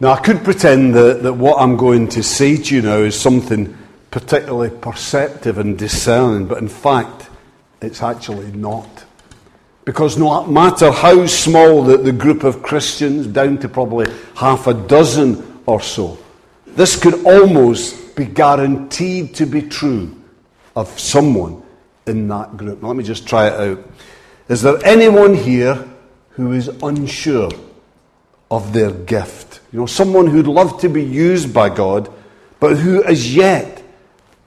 Now, 0.00 0.12
I 0.12 0.20
could 0.20 0.42
pretend 0.42 0.94
that, 0.94 1.22
that 1.22 1.34
what 1.34 1.60
I'm 1.60 1.76
going 1.76 2.08
to 2.08 2.22
say 2.22 2.56
to 2.56 2.74
you 2.74 2.80
now 2.80 2.96
is 2.96 3.20
something 3.20 3.76
particularly 4.10 4.70
perceptive 4.70 5.58
and 5.58 5.78
discerning, 5.78 6.48
but 6.48 6.56
in 6.56 6.68
fact, 6.68 7.28
it's 7.82 8.02
actually 8.02 8.50
not. 8.52 9.04
Because 9.84 10.16
no 10.16 10.46
matter 10.46 10.90
how 10.90 11.26
small 11.26 11.82
the, 11.82 11.98
the 11.98 12.12
group 12.12 12.44
of 12.44 12.62
Christians, 12.62 13.26
down 13.26 13.58
to 13.58 13.68
probably 13.68 14.10
half 14.36 14.66
a 14.66 14.74
dozen 14.74 15.60
or 15.66 15.82
so, 15.82 16.16
this 16.64 16.98
could 16.98 17.26
almost 17.26 18.16
be 18.16 18.24
guaranteed 18.24 19.34
to 19.34 19.44
be 19.44 19.60
true 19.60 20.16
of 20.76 20.88
someone 20.98 21.62
in 22.06 22.26
that 22.28 22.56
group. 22.56 22.80
Now, 22.80 22.88
let 22.88 22.96
me 22.96 23.04
just 23.04 23.28
try 23.28 23.48
it 23.48 23.52
out. 23.52 23.90
Is 24.48 24.62
there 24.62 24.82
anyone 24.82 25.34
here 25.34 25.86
who 26.30 26.52
is 26.52 26.68
unsure 26.82 27.50
of 28.50 28.72
their 28.72 28.90
gift? 28.90 29.60
You 29.72 29.80
know, 29.80 29.86
someone 29.86 30.26
who'd 30.26 30.46
love 30.46 30.80
to 30.80 30.88
be 30.88 31.02
used 31.02 31.54
by 31.54 31.68
God, 31.68 32.12
but 32.58 32.76
who 32.76 33.02
as 33.04 33.34
yet 33.34 33.82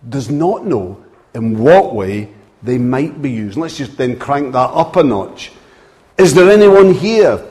does 0.08 0.30
not 0.30 0.66
know 0.66 1.04
in 1.34 1.58
what 1.58 1.96
way 1.96 2.30
they 2.62 2.78
might 2.78 3.22
be 3.22 3.32
used. 3.32 3.58
Let's 3.58 3.78
just 3.78 3.98
then 3.98 4.18
crank 4.18 4.54
that 4.54 4.70
up 4.70 4.96
a 4.96 5.04
notch. 5.04 5.52
Is 6.18 6.34
there 6.34 6.50
anyone 6.50 6.94
here 6.94 7.44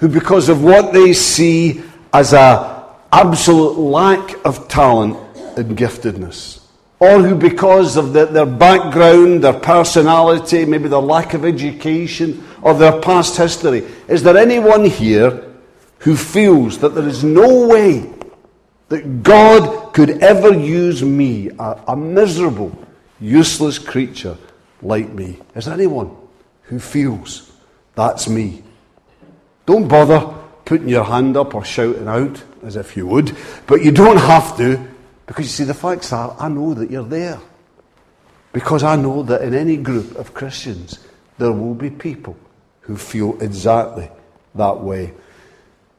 who, 0.00 0.08
because 0.08 0.48
of 0.48 0.62
what 0.62 0.92
they 0.92 1.12
see 1.12 1.82
as 2.12 2.32
a 2.32 2.84
absolute 3.12 3.78
lack 3.78 4.44
of 4.44 4.68
talent 4.68 5.16
and 5.56 5.76
giftedness, 5.76 6.60
or 6.98 7.20
who, 7.20 7.34
because 7.34 7.96
of 7.96 8.12
the, 8.12 8.26
their 8.26 8.46
background, 8.46 9.42
their 9.42 9.58
personality, 9.58 10.64
maybe 10.64 10.88
their 10.88 10.98
lack 10.98 11.34
of 11.34 11.44
education, 11.44 12.46
or 12.62 12.74
their 12.74 13.00
past 13.00 13.36
history, 13.36 13.86
is 14.08 14.22
there 14.22 14.36
anyone 14.36 14.84
here 14.84 15.45
who 16.06 16.14
feels 16.14 16.78
that 16.78 16.90
there 16.90 17.08
is 17.08 17.24
no 17.24 17.66
way 17.66 18.08
that 18.90 19.24
God 19.24 19.92
could 19.92 20.22
ever 20.22 20.54
use 20.54 21.02
me, 21.02 21.50
a, 21.58 21.82
a 21.88 21.96
miserable, 21.96 22.70
useless 23.18 23.80
creature 23.80 24.36
like 24.82 25.08
me? 25.08 25.40
Is 25.56 25.64
there 25.64 25.74
anyone 25.74 26.16
who 26.62 26.78
feels 26.78 27.50
that's 27.96 28.28
me? 28.28 28.62
Don't 29.66 29.88
bother 29.88 30.32
putting 30.64 30.88
your 30.88 31.02
hand 31.02 31.36
up 31.36 31.56
or 31.56 31.64
shouting 31.64 32.06
out 32.06 32.40
as 32.62 32.76
if 32.76 32.96
you 32.96 33.08
would, 33.08 33.36
but 33.66 33.82
you 33.82 33.90
don't 33.90 34.18
have 34.18 34.56
to 34.58 34.78
because 35.26 35.46
you 35.46 35.50
see, 35.50 35.64
the 35.64 35.74
facts 35.74 36.12
are 36.12 36.36
I 36.38 36.48
know 36.48 36.72
that 36.74 36.88
you're 36.88 37.02
there. 37.02 37.40
Because 38.52 38.84
I 38.84 38.94
know 38.94 39.24
that 39.24 39.42
in 39.42 39.54
any 39.54 39.76
group 39.76 40.14
of 40.14 40.34
Christians, 40.34 41.00
there 41.36 41.50
will 41.50 41.74
be 41.74 41.90
people 41.90 42.36
who 42.82 42.96
feel 42.96 43.36
exactly 43.42 44.08
that 44.54 44.80
way. 44.80 45.12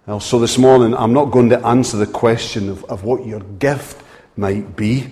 So 0.08 0.40
this 0.40 0.58
morning, 0.58 0.96
I'm 0.96 1.12
not 1.12 1.32
going 1.32 1.50
to 1.50 1.60
answer 1.68 1.98
the 1.98 2.08
question 2.08 2.70
of, 2.70 2.86
of 2.86 3.04
what 3.04 3.26
your 3.26 3.42
gift 3.42 4.02
might 4.38 4.74
be, 4.74 5.12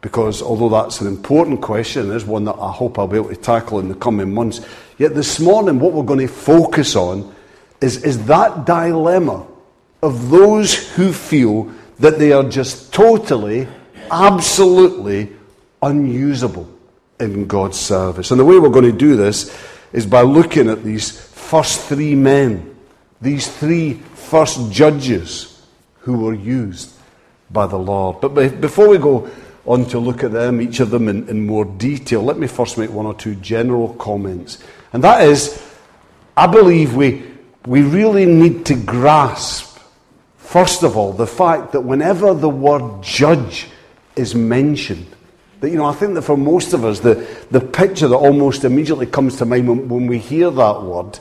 because 0.00 0.42
although 0.42 0.68
that's 0.68 1.00
an 1.00 1.06
important 1.06 1.62
question, 1.62 2.10
it 2.10 2.16
is 2.16 2.24
one 2.24 2.42
that 2.46 2.56
I 2.56 2.72
hope 2.72 2.98
I'll 2.98 3.06
be 3.06 3.16
able 3.16 3.28
to 3.28 3.36
tackle 3.36 3.78
in 3.78 3.88
the 3.88 3.94
coming 3.94 4.34
months. 4.34 4.60
Yet 4.98 5.14
this 5.14 5.38
morning, 5.38 5.78
what 5.78 5.92
we're 5.92 6.02
going 6.02 6.18
to 6.18 6.26
focus 6.26 6.96
on 6.96 7.32
is, 7.80 8.02
is 8.02 8.26
that 8.26 8.66
dilemma 8.66 9.46
of 10.02 10.30
those 10.30 10.74
who 10.96 11.12
feel 11.12 11.72
that 12.00 12.18
they 12.18 12.32
are 12.32 12.42
just 12.42 12.92
totally, 12.92 13.68
absolutely 14.10 15.32
unusable 15.80 16.68
in 17.20 17.46
God's 17.46 17.78
service. 17.78 18.32
And 18.32 18.40
the 18.40 18.44
way 18.44 18.58
we're 18.58 18.68
going 18.70 18.84
to 18.84 18.90
do 18.90 19.14
this 19.14 19.56
is 19.92 20.06
by 20.06 20.22
looking 20.22 20.68
at 20.68 20.82
these 20.82 21.20
first 21.30 21.82
three 21.82 22.16
men, 22.16 22.74
these 23.20 23.48
three 23.48 23.94
first 24.14 24.70
judges 24.70 25.62
who 26.00 26.18
were 26.18 26.34
used 26.34 26.92
by 27.50 27.66
the 27.66 27.78
Lord. 27.78 28.20
But 28.20 28.60
before 28.60 28.88
we 28.88 28.98
go 28.98 29.30
on 29.66 29.84
to 29.86 29.98
look 29.98 30.24
at 30.24 30.32
them, 30.32 30.60
each 30.60 30.80
of 30.80 30.90
them 30.90 31.08
in, 31.08 31.28
in 31.28 31.46
more 31.46 31.64
detail, 31.64 32.22
let 32.22 32.38
me 32.38 32.46
first 32.46 32.78
make 32.78 32.90
one 32.90 33.06
or 33.06 33.14
two 33.14 33.34
general 33.36 33.94
comments. 33.94 34.62
And 34.92 35.04
that 35.04 35.22
is, 35.22 35.62
I 36.36 36.46
believe 36.46 36.94
we, 36.94 37.24
we 37.66 37.82
really 37.82 38.26
need 38.26 38.64
to 38.66 38.74
grasp 38.74 39.68
First 40.48 40.82
of 40.82 40.96
all, 40.96 41.12
the 41.12 41.26
fact 41.26 41.72
that 41.72 41.82
whenever 41.82 42.32
the 42.32 42.48
word 42.48 43.02
judge 43.02 43.66
is 44.16 44.34
mentioned, 44.34 45.06
that, 45.60 45.68
you 45.68 45.76
know, 45.76 45.84
I 45.84 45.92
think 45.92 46.14
that 46.14 46.22
for 46.22 46.38
most 46.38 46.72
of 46.72 46.86
us, 46.86 47.00
the, 47.00 47.28
the 47.50 47.60
picture 47.60 48.08
that 48.08 48.16
almost 48.16 48.64
immediately 48.64 49.04
comes 49.04 49.36
to 49.36 49.44
mind 49.44 49.68
when, 49.68 49.90
when 49.90 50.06
we 50.06 50.16
hear 50.16 50.50
that 50.50 50.82
word 50.82 51.18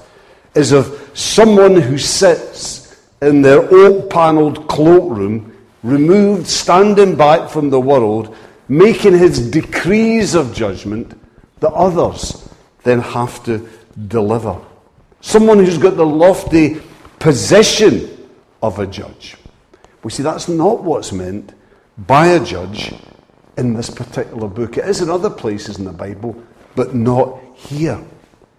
is 0.58 0.72
of 0.72 1.12
someone 1.14 1.76
who 1.76 1.98
sits 1.98 3.00
in 3.22 3.42
their 3.42 3.62
oak 3.74 4.10
panelled 4.10 4.68
cloakroom, 4.68 5.56
removed, 5.84 6.48
standing 6.48 7.16
back 7.16 7.50
from 7.50 7.70
the 7.70 7.80
world, 7.80 8.36
making 8.68 9.18
his 9.18 9.50
decrees 9.50 10.36
of 10.36 10.54
judgment 10.54 11.14
that 11.60 11.72
others 11.74 12.50
then 12.84 13.00
have 13.00 13.44
to 13.46 13.68
deliver. 14.08 14.60
Someone 15.22 15.60
who's 15.60 15.78
got 15.78 15.96
the 15.96 16.06
lofty 16.06 16.82
position 17.20 18.30
of 18.62 18.80
a 18.80 18.88
judge. 18.88 19.36
We 20.04 20.12
see 20.12 20.24
that's 20.24 20.48
not 20.48 20.84
what's 20.84 21.12
meant 21.12 21.54
by 21.98 22.28
a 22.28 22.44
judge 22.44 22.94
in 23.58 23.74
this 23.74 23.90
particular 23.90 24.48
book. 24.48 24.78
It 24.78 24.86
is 24.86 25.02
in 25.02 25.10
other 25.10 25.30
places 25.30 25.80
in 25.80 25.86
the 25.86 25.92
Bible, 25.92 26.42
but 26.76 26.94
not 26.94 27.40
here. 27.56 28.00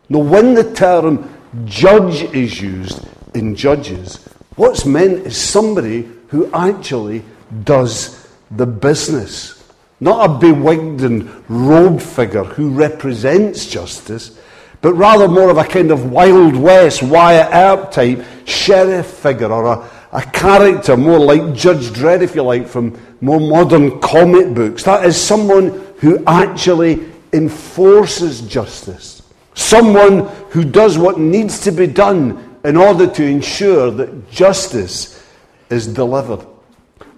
Now, 0.08 0.18
when 0.20 0.54
the 0.54 0.74
term 0.74 1.37
judge 1.64 2.22
is 2.34 2.60
used 2.60 3.06
in 3.34 3.54
Judges, 3.54 4.24
what's 4.56 4.84
meant 4.84 5.26
is 5.26 5.36
somebody 5.36 6.08
who 6.28 6.52
actually 6.52 7.22
does 7.64 8.28
the 8.50 8.66
business. 8.66 9.54
Not 10.00 10.30
a 10.30 10.46
bewigged 10.46 11.02
and 11.02 11.44
robed 11.48 12.02
figure 12.02 12.44
who 12.44 12.70
represents 12.70 13.66
justice, 13.66 14.38
but 14.80 14.94
rather 14.94 15.26
more 15.26 15.50
of 15.50 15.58
a 15.58 15.64
kind 15.64 15.90
of 15.90 16.12
Wild 16.12 16.54
West, 16.54 17.02
Wyatt 17.02 17.52
Earp 17.52 17.90
type 17.90 18.24
sheriff 18.44 19.06
figure 19.06 19.50
or 19.50 19.66
a, 19.66 19.90
a 20.12 20.22
character 20.22 20.96
more 20.96 21.18
like 21.18 21.52
Judge 21.52 21.88
Dredd, 21.90 22.22
if 22.22 22.34
you 22.34 22.42
like, 22.42 22.68
from 22.68 22.96
more 23.20 23.40
modern 23.40 24.00
comic 24.00 24.54
books. 24.54 24.84
That 24.84 25.04
is 25.04 25.20
someone 25.20 25.70
who 25.98 26.22
actually 26.26 27.04
enforces 27.32 28.40
justice. 28.42 29.17
Someone 29.58 30.20
who 30.50 30.62
does 30.62 30.96
what 30.96 31.18
needs 31.18 31.58
to 31.62 31.72
be 31.72 31.88
done 31.88 32.60
in 32.62 32.76
order 32.76 33.08
to 33.08 33.24
ensure 33.24 33.90
that 33.90 34.30
justice 34.30 35.20
is 35.68 35.88
delivered. 35.88 36.46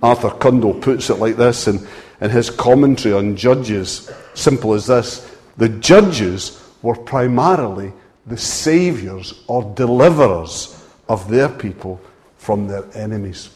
Arthur 0.03 0.31
Cundall 0.31 0.81
puts 0.81 1.11
it 1.11 1.17
like 1.17 1.37
this 1.37 1.69
in, 1.69 1.87
in 2.23 2.31
his 2.31 2.49
commentary 2.49 3.15
on 3.15 3.37
Judges. 3.37 4.11
Simple 4.33 4.73
as 4.73 4.87
this 4.87 5.31
The 5.59 5.69
judges 5.69 6.67
were 6.81 6.97
primarily 6.97 7.93
the 8.27 8.39
saviours 8.39 9.45
or 9.47 9.75
deliverers 9.75 10.83
of 11.11 11.29
their 11.29 11.51
people 11.51 12.01
from 12.39 12.69
their 12.69 12.87
enemies. 12.95 13.51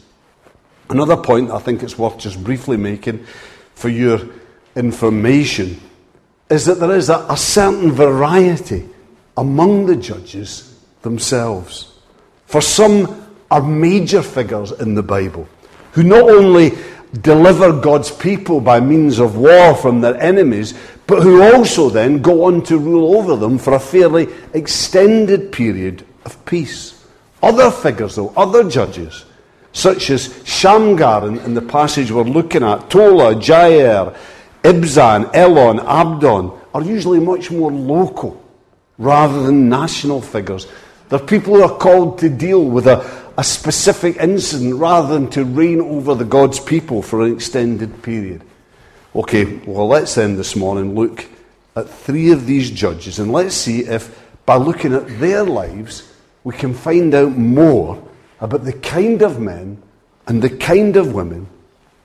Another 0.90 1.16
point 1.16 1.50
I 1.50 1.58
think 1.58 1.82
it's 1.82 1.98
worth 1.98 2.18
just 2.18 2.44
briefly 2.44 2.76
making 2.76 3.24
for 3.74 3.88
your 3.88 4.20
information 4.76 5.80
is 6.50 6.66
that 6.66 6.78
there 6.80 6.94
is 6.94 7.08
a, 7.08 7.26
a 7.28 7.36
certain 7.36 7.92
variety 7.92 8.88
among 9.36 9.86
the 9.86 9.96
judges 9.96 10.78
themselves. 11.02 11.98
For 12.46 12.60
some 12.60 13.26
are 13.50 13.62
major 13.62 14.22
figures 14.22 14.72
in 14.72 14.94
the 14.94 15.02
Bible 15.02 15.48
who 15.92 16.02
not 16.02 16.28
only 16.28 16.72
deliver 17.20 17.72
God's 17.80 18.10
people 18.10 18.60
by 18.60 18.80
means 18.80 19.20
of 19.20 19.36
war 19.36 19.74
from 19.76 20.00
their 20.00 20.20
enemies, 20.20 20.74
but 21.06 21.22
who 21.22 21.42
also 21.42 21.88
then 21.88 22.20
go 22.20 22.44
on 22.44 22.62
to 22.64 22.78
rule 22.78 23.16
over 23.16 23.36
them 23.36 23.58
for 23.58 23.74
a 23.74 23.80
fairly 23.80 24.28
extended 24.52 25.52
period 25.52 26.04
of 26.24 26.44
peace. 26.44 27.06
Other 27.42 27.70
figures, 27.70 28.16
though, 28.16 28.32
other 28.36 28.68
judges, 28.68 29.24
such 29.72 30.10
as 30.10 30.42
Shamgar 30.44 31.28
in, 31.28 31.38
in 31.40 31.54
the 31.54 31.62
passage 31.62 32.10
we're 32.10 32.24
looking 32.24 32.64
at, 32.64 32.90
Tola, 32.90 33.34
Jair, 33.34 34.16
Ibzan, 34.64 35.30
Elon, 35.34 35.78
Abdon, 35.78 36.50
are 36.72 36.82
usually 36.82 37.20
much 37.20 37.50
more 37.50 37.70
local 37.70 38.42
rather 38.96 39.42
than 39.42 39.68
national 39.68 40.22
figures. 40.22 40.66
They're 41.10 41.18
people 41.18 41.54
who 41.54 41.62
are 41.62 41.78
called 41.78 42.18
to 42.20 42.30
deal 42.30 42.64
with 42.64 42.86
a, 42.86 43.04
a 43.36 43.44
specific 43.44 44.16
incident 44.16 44.76
rather 44.76 45.12
than 45.12 45.28
to 45.32 45.44
reign 45.44 45.82
over 45.82 46.14
the 46.14 46.24
God's 46.24 46.58
people 46.58 47.02
for 47.02 47.22
an 47.22 47.34
extended 47.34 48.02
period. 48.02 48.42
Okay, 49.14 49.44
well, 49.66 49.86
let's 49.86 50.14
then 50.14 50.36
this 50.36 50.56
morning 50.56 50.94
look 50.94 51.26
at 51.76 51.88
three 51.88 52.32
of 52.32 52.46
these 52.46 52.70
judges 52.70 53.18
and 53.18 53.30
let's 53.30 53.54
see 53.54 53.80
if 53.80 54.18
by 54.46 54.56
looking 54.56 54.94
at 54.94 55.20
their 55.20 55.44
lives, 55.44 56.10
we 56.42 56.54
can 56.54 56.72
find 56.72 57.14
out 57.14 57.36
more 57.36 58.02
about 58.40 58.64
the 58.64 58.72
kind 58.72 59.20
of 59.20 59.40
men 59.40 59.82
and 60.26 60.40
the 60.40 60.50
kind 60.50 60.96
of 60.96 61.14
women 61.14 61.46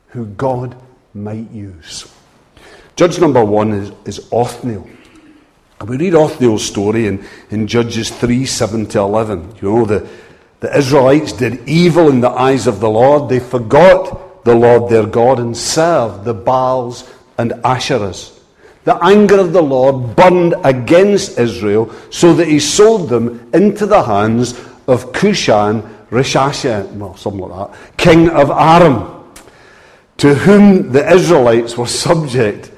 who 0.07 0.25
God 0.25 0.75
might 1.13 1.50
use. 1.51 2.13
Judge 3.00 3.18
number 3.18 3.46
one 3.46 3.72
is, 3.72 3.94
is 4.04 4.28
Othniel. 4.30 4.86
We 5.88 5.96
read 5.96 6.16
Othniel's 6.16 6.66
story 6.66 7.07
in, 7.07 7.25
in 7.50 7.66
Judges 7.66 8.10
3 8.10 8.46
7 8.46 8.88
to 8.88 9.00
11. 9.00 9.56
You 9.62 9.72
know, 9.72 9.86
the, 9.86 10.10
The 10.60 10.78
Israelites 10.78 11.31
did 11.31 11.66
evil 11.66 12.10
in 12.10 12.19
the 12.19 12.30
eyes 12.30 12.68
of 12.68 12.81
the 12.81 12.90
Lord. 12.90 13.30
They 13.30 13.40
forgot 13.40 14.44
the 14.44 14.54
Lord 14.54 14.92
their 14.92 15.06
God 15.06 15.40
and 15.40 15.56
served 15.56 16.25
the 16.25 16.34
Baals 16.34 17.10
and 17.38 17.51
Asherahs. 17.63 18.38
The 18.84 19.02
anger 19.02 19.40
of 19.40 19.54
the 19.54 19.63
Lord 19.63 20.18
burned 20.18 20.56
against 20.66 21.40
Israel 21.40 21.95
so 22.10 22.34
that 22.34 22.50
he 22.50 22.60
sold 22.60 23.07
them 23.07 23.50
into 23.54 23.86
the 23.86 24.04
hands 24.04 24.60
of 24.90 25.13
Cushan 25.13 25.84
Rishathaim, 26.10 26.98
well, 26.98 27.16
something 27.16 27.48
like 27.48 27.72
that, 27.72 27.95
king 27.95 28.28
of 28.28 28.50
Aram, 28.50 29.31
to 30.18 30.36
whom 30.36 30.92
the 30.92 31.10
Israelites 31.10 31.78
were 31.78 31.88
subject 31.88 32.72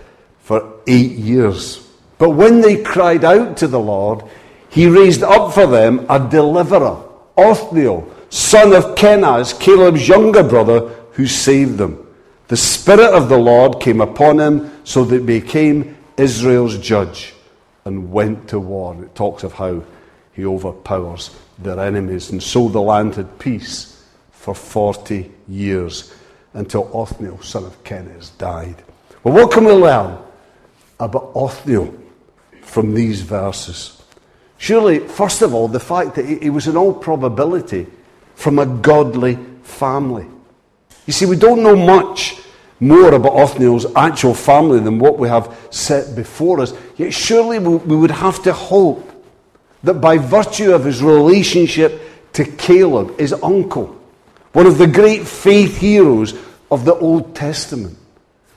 eight 0.88 1.12
years. 1.12 1.88
But 2.18 2.32
when 2.32 2.62
they 2.62 2.84
cried 2.84 3.24
out 3.24 3.58
to 3.58 3.68
the 3.68 3.80
Lord, 3.80 4.24
he 4.70 4.88
raised 4.88 5.24
up 5.24 5.54
for 5.54 5.68
them 5.68 6.06
a 6.10 6.20
deliverer, 6.20 7.04
Othniel, 7.38 8.10
son 8.30 8.74
of 8.74 8.96
Kenaz, 8.96 9.60
Caleb's 9.60 10.08
younger 10.08 10.44
brother, 10.44 10.88
who 11.14 11.28
saved 11.28 11.78
them. 11.78 12.08
The 12.48 12.58
Spirit 12.58 13.14
of 13.14 13.30
the 13.30 13.38
Lord 13.38 13.82
came 13.82 14.02
upon 14.02 14.40
him 14.40 14.72
so 14.84 15.04
that 15.06 15.20
he 15.20 15.26
became 15.26 15.98
Israel's 16.18 16.78
judge 16.78 17.34
and 17.86 18.12
went 18.12 18.50
to 18.50 18.60
war. 18.60 18.96
It 19.04 19.16
talks 19.16 19.44
of 19.44 19.54
how 19.54 19.84
he 20.34 20.46
overpowers 20.46 21.36
their 21.60 21.80
enemies. 21.80 22.30
And 22.30 22.42
so 22.42 22.70
the 22.70 22.82
land 22.82 23.16
had 23.16 23.40
peace 23.40 24.06
for 24.32 24.56
40 24.56 25.32
years 25.48 26.14
until 26.54 26.90
Othniel, 26.98 27.42
son 27.42 27.66
of 27.66 27.84
Kenaz, 27.84 28.38
died. 28.38 28.84
Well, 29.24 29.34
what 29.34 29.52
can 29.52 29.66
we 29.66 29.74
learn 29.74 30.18
about 31.02 31.32
Othniel 31.36 31.94
from 32.62 32.94
these 32.94 33.22
verses? 33.22 34.02
Surely, 34.58 35.00
first 35.00 35.42
of 35.42 35.54
all, 35.54 35.68
the 35.68 35.80
fact 35.80 36.16
that 36.16 36.26
he 36.26 36.50
was 36.50 36.68
in 36.68 36.78
all 36.78 36.94
probability 36.94 37.88
from 38.36 38.60
a 38.60 38.66
godly 38.66 39.38
family. 39.64 40.28
You 41.06 41.14
see, 41.14 41.26
we 41.26 41.36
don't 41.36 41.64
know 41.64 41.76
much 41.76 42.38
more 42.80 43.14
about 43.14 43.34
Othniel's 43.34 43.86
actual 43.96 44.34
family 44.34 44.80
than 44.80 45.00
what 45.00 45.18
we 45.18 45.28
have 45.28 45.68
set 45.70 46.16
before 46.16 46.60
us. 46.60 46.74
Yet 46.96 47.14
surely 47.14 47.60
we 47.60 47.96
would 47.96 48.12
have 48.12 48.42
to 48.44 48.54
hope 48.54 49.08
that 49.84 49.96
by 49.96 50.18
virtue 50.18 50.74
of 50.74 50.86
his 50.86 51.02
relationship 51.02 52.02
to 52.34 52.46
Caleb, 52.46 53.20
his 53.20 53.34
uncle, 53.34 54.00
one 54.54 54.66
of 54.66 54.78
the 54.78 54.88
great 54.88 55.28
faith 55.28 55.78
heroes 55.78 56.34
of 56.70 56.86
the 56.86 56.96
Old 56.96 57.36
Testament, 57.36 57.98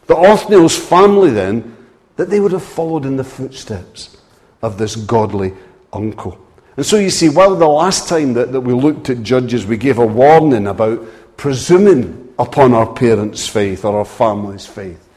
that 0.07 0.17
Othniel's 0.17 0.77
family 0.77 1.31
then, 1.31 1.74
that 2.17 2.31
they 2.31 2.41
would 2.41 2.53
have 2.53 2.65
followed 2.65 3.05
in 3.05 3.17
the 3.17 3.25
footsteps 3.25 4.17
of 4.63 4.79
this 4.79 4.97
godly 4.97 5.53
uncle. 5.93 6.39
And 6.77 6.85
so 6.85 6.97
you 6.97 7.11
see, 7.11 7.29
while 7.29 7.55
the 7.55 7.67
last 7.67 8.09
time 8.09 8.35
that, 8.35 8.53
that 8.53 8.61
we 8.61 8.73
looked 8.73 9.11
at 9.11 9.23
Judges, 9.23 9.67
we 9.67 9.77
gave 9.77 9.99
a 9.99 10.07
warning 10.07 10.67
about 10.67 11.07
presuming 11.37 12.33
upon 12.39 12.75
our 12.75 12.93
parents' 12.93 13.47
faith 13.47 13.85
or 13.85 13.99
our 13.99 14.05
family's 14.05 14.67
faith, 14.67 15.09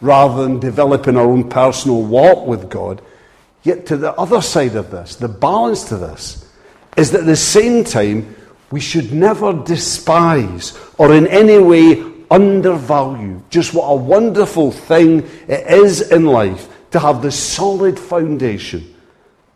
rather 0.00 0.42
than 0.42 0.60
developing 0.60 1.16
our 1.16 1.24
own 1.24 1.48
personal 1.48 2.02
walk 2.02 2.46
with 2.46 2.68
God. 2.68 3.00
Yet, 3.62 3.86
to 3.86 3.96
the 3.96 4.12
other 4.14 4.42
side 4.42 4.76
of 4.76 4.90
this, 4.90 5.16
the 5.16 5.28
balance 5.28 5.84
to 5.88 5.96
this, 5.96 6.50
is 6.96 7.10
that 7.12 7.20
at 7.20 7.26
the 7.26 7.36
same 7.36 7.84
time, 7.84 8.34
we 8.70 8.80
should 8.80 9.12
never 9.12 9.52
despise 9.52 10.78
or 10.98 11.14
in 11.14 11.26
any 11.26 11.58
way 11.58 12.17
undervalue 12.30 13.42
just 13.50 13.72
what 13.72 13.86
a 13.86 13.96
wonderful 13.96 14.70
thing 14.70 15.20
it 15.48 15.66
is 15.66 16.10
in 16.12 16.26
life 16.26 16.68
to 16.90 16.98
have 16.98 17.22
the 17.22 17.30
solid 17.30 17.98
foundation 17.98 18.94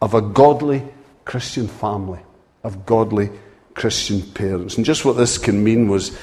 of 0.01 0.15
a 0.15 0.21
godly 0.21 0.83
Christian 1.25 1.69
family, 1.69 2.21
of 2.63 2.85
godly 2.85 3.31
Christian 3.75 4.23
parents. 4.23 4.77
And 4.77 4.85
just 4.85 5.05
what 5.05 5.17
this 5.17 5.39
can 5.39 5.63
mean 5.63 5.89
was 5.89 6.17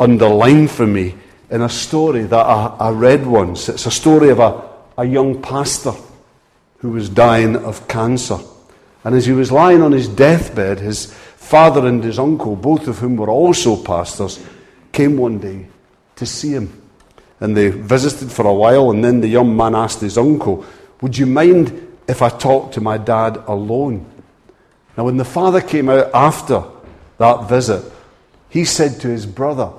underlined 0.00 0.70
for 0.70 0.86
me 0.86 1.14
in 1.50 1.62
a 1.62 1.68
story 1.68 2.22
that 2.22 2.46
I, 2.46 2.76
I 2.78 2.90
read 2.90 3.26
once. 3.26 3.68
It's 3.68 3.86
a 3.86 3.90
story 3.90 4.30
of 4.30 4.40
a, 4.40 4.68
a 4.96 5.04
young 5.04 5.40
pastor 5.40 5.92
who 6.78 6.90
was 6.90 7.08
dying 7.08 7.56
of 7.56 7.86
cancer. 7.88 8.38
And 9.04 9.14
as 9.14 9.26
he 9.26 9.32
was 9.32 9.52
lying 9.52 9.82
on 9.82 9.92
his 9.92 10.08
deathbed, 10.08 10.80
his 10.80 11.12
father 11.12 11.86
and 11.86 12.02
his 12.02 12.18
uncle, 12.18 12.56
both 12.56 12.88
of 12.88 12.98
whom 12.98 13.16
were 13.16 13.30
also 13.30 13.80
pastors, 13.82 14.44
came 14.92 15.16
one 15.16 15.38
day 15.38 15.66
to 16.18 16.26
see 16.26 16.50
him. 16.50 16.82
And 17.40 17.56
they 17.56 17.70
visited 17.70 18.30
for 18.30 18.46
a 18.46 18.54
while, 18.54 18.90
and 18.90 19.04
then 19.04 19.20
the 19.20 19.28
young 19.28 19.56
man 19.56 19.74
asked 19.74 20.00
his 20.00 20.18
uncle, 20.18 20.64
Would 21.00 21.16
you 21.16 21.26
mind 21.26 21.96
if 22.06 22.22
I 22.22 22.28
talked 22.28 22.74
to 22.74 22.80
my 22.80 22.98
dad 22.98 23.36
alone? 23.46 24.04
Now, 24.96 25.04
when 25.04 25.16
the 25.16 25.24
father 25.24 25.60
came 25.60 25.88
out 25.88 26.10
after 26.12 26.64
that 27.18 27.48
visit, 27.48 27.84
he 28.50 28.64
said 28.64 29.00
to 29.00 29.08
his 29.08 29.26
brother, 29.26 29.70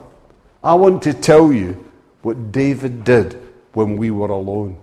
I 0.63 0.75
want 0.75 1.03
to 1.03 1.13
tell 1.13 1.51
you 1.51 1.85
what 2.21 2.51
David 2.51 3.03
did 3.03 3.41
when 3.73 3.97
we 3.97 4.11
were 4.11 4.29
alone. 4.29 4.77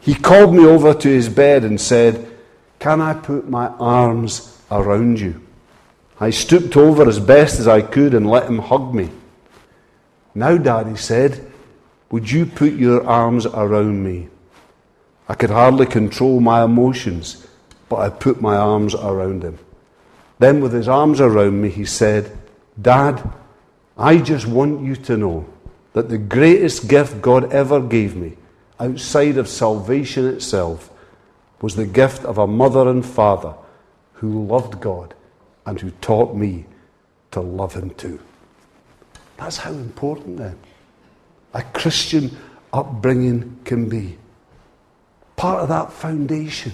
He 0.00 0.14
called 0.14 0.54
me 0.54 0.64
over 0.64 0.94
to 0.94 1.08
his 1.08 1.28
bed 1.28 1.64
and 1.64 1.80
said, 1.80 2.30
Can 2.78 3.00
I 3.00 3.14
put 3.14 3.48
my 3.48 3.68
arms 3.68 4.60
around 4.70 5.20
you? 5.20 5.42
I 6.20 6.30
stooped 6.30 6.76
over 6.76 7.08
as 7.08 7.18
best 7.18 7.60
as 7.60 7.68
I 7.68 7.80
could 7.80 8.14
and 8.14 8.28
let 8.28 8.48
him 8.48 8.58
hug 8.58 8.94
me. 8.94 9.10
Now, 10.38 10.56
Daddy 10.56 10.94
said, 10.94 11.44
Would 12.12 12.30
you 12.30 12.46
put 12.46 12.74
your 12.74 13.04
arms 13.04 13.44
around 13.44 14.04
me? 14.04 14.28
I 15.28 15.34
could 15.34 15.50
hardly 15.50 15.84
control 15.84 16.38
my 16.38 16.62
emotions, 16.62 17.44
but 17.88 17.96
I 17.96 18.10
put 18.10 18.40
my 18.40 18.56
arms 18.56 18.94
around 18.94 19.42
him. 19.42 19.58
Then, 20.38 20.60
with 20.60 20.72
his 20.72 20.86
arms 20.86 21.20
around 21.20 21.60
me, 21.60 21.70
he 21.70 21.84
said, 21.84 22.38
Dad, 22.80 23.20
I 23.96 24.18
just 24.18 24.46
want 24.46 24.80
you 24.80 24.94
to 24.94 25.16
know 25.16 25.44
that 25.92 26.08
the 26.08 26.18
greatest 26.18 26.86
gift 26.86 27.20
God 27.20 27.52
ever 27.52 27.80
gave 27.80 28.14
me, 28.14 28.36
outside 28.78 29.38
of 29.38 29.48
salvation 29.48 30.24
itself, 30.24 30.88
was 31.60 31.74
the 31.74 31.84
gift 31.84 32.24
of 32.24 32.38
a 32.38 32.46
mother 32.46 32.88
and 32.88 33.04
father 33.04 33.54
who 34.12 34.46
loved 34.46 34.80
God 34.80 35.14
and 35.66 35.80
who 35.80 35.90
taught 36.00 36.36
me 36.36 36.66
to 37.32 37.40
love 37.40 37.74
Him 37.74 37.90
too. 37.90 38.20
That's 39.38 39.56
how 39.56 39.70
important 39.70 40.36
then 40.36 40.58
a 41.54 41.62
Christian 41.62 42.36
upbringing 42.72 43.58
can 43.64 43.88
be. 43.88 44.18
Part 45.36 45.62
of 45.62 45.68
that 45.68 45.92
foundation 45.92 46.72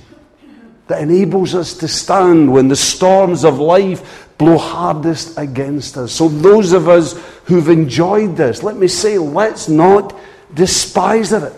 that 0.89 1.01
enables 1.01 1.55
us 1.55 1.75
to 1.79 1.89
stand 1.89 2.53
when 2.53 2.69
the 2.69 2.77
storms 2.77 3.45
of 3.45 3.59
life 3.59 4.29
blow 4.37 4.59
hardest 4.59 5.39
against 5.39 5.97
us. 5.97 6.13
So, 6.13 6.29
those 6.29 6.73
of 6.73 6.89
us 6.89 7.13
who've 7.45 7.69
enjoyed 7.69 8.37
this, 8.37 8.63
let 8.63 8.77
me 8.77 8.89
say, 8.89 9.19
let's 9.19 9.69
not 9.69 10.19
despise 10.53 11.33
it. 11.33 11.53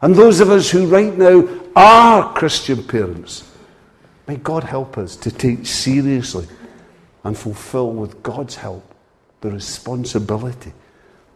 And 0.00 0.14
those 0.14 0.40
of 0.40 0.50
us 0.50 0.70
who 0.70 0.86
right 0.86 1.16
now 1.16 1.48
are 1.76 2.34
Christian 2.34 2.82
parents, 2.82 3.48
may 4.26 4.36
God 4.36 4.64
help 4.64 4.98
us 4.98 5.14
to 5.16 5.30
take 5.30 5.64
seriously 5.64 6.46
and 7.24 7.38
fulfill 7.38 7.92
with 7.92 8.22
God's 8.22 8.56
help 8.56 8.91
the 9.42 9.50
responsibility 9.50 10.72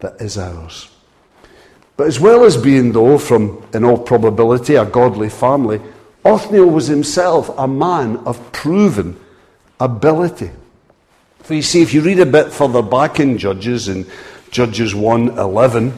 that 0.00 0.20
is 0.20 0.38
ours. 0.38 0.88
But 1.96 2.06
as 2.06 2.20
well 2.20 2.44
as 2.44 2.56
being, 2.56 2.92
though, 2.92 3.18
from 3.18 3.62
in 3.74 3.84
all 3.84 3.98
probability, 3.98 4.76
a 4.76 4.84
godly 4.84 5.28
family, 5.28 5.80
Othniel 6.24 6.66
was 6.66 6.86
himself 6.86 7.50
a 7.58 7.68
man 7.68 8.16
of 8.18 8.52
proven 8.52 9.18
ability. 9.80 10.50
For 11.40 11.54
you 11.54 11.62
see, 11.62 11.82
if 11.82 11.94
you 11.94 12.00
read 12.00 12.20
a 12.20 12.26
bit 12.26 12.52
further 12.52 12.82
back 12.82 13.20
in 13.20 13.38
Judges, 13.38 13.88
in 13.88 14.06
Judges 14.50 14.94
1.11, 14.94 15.92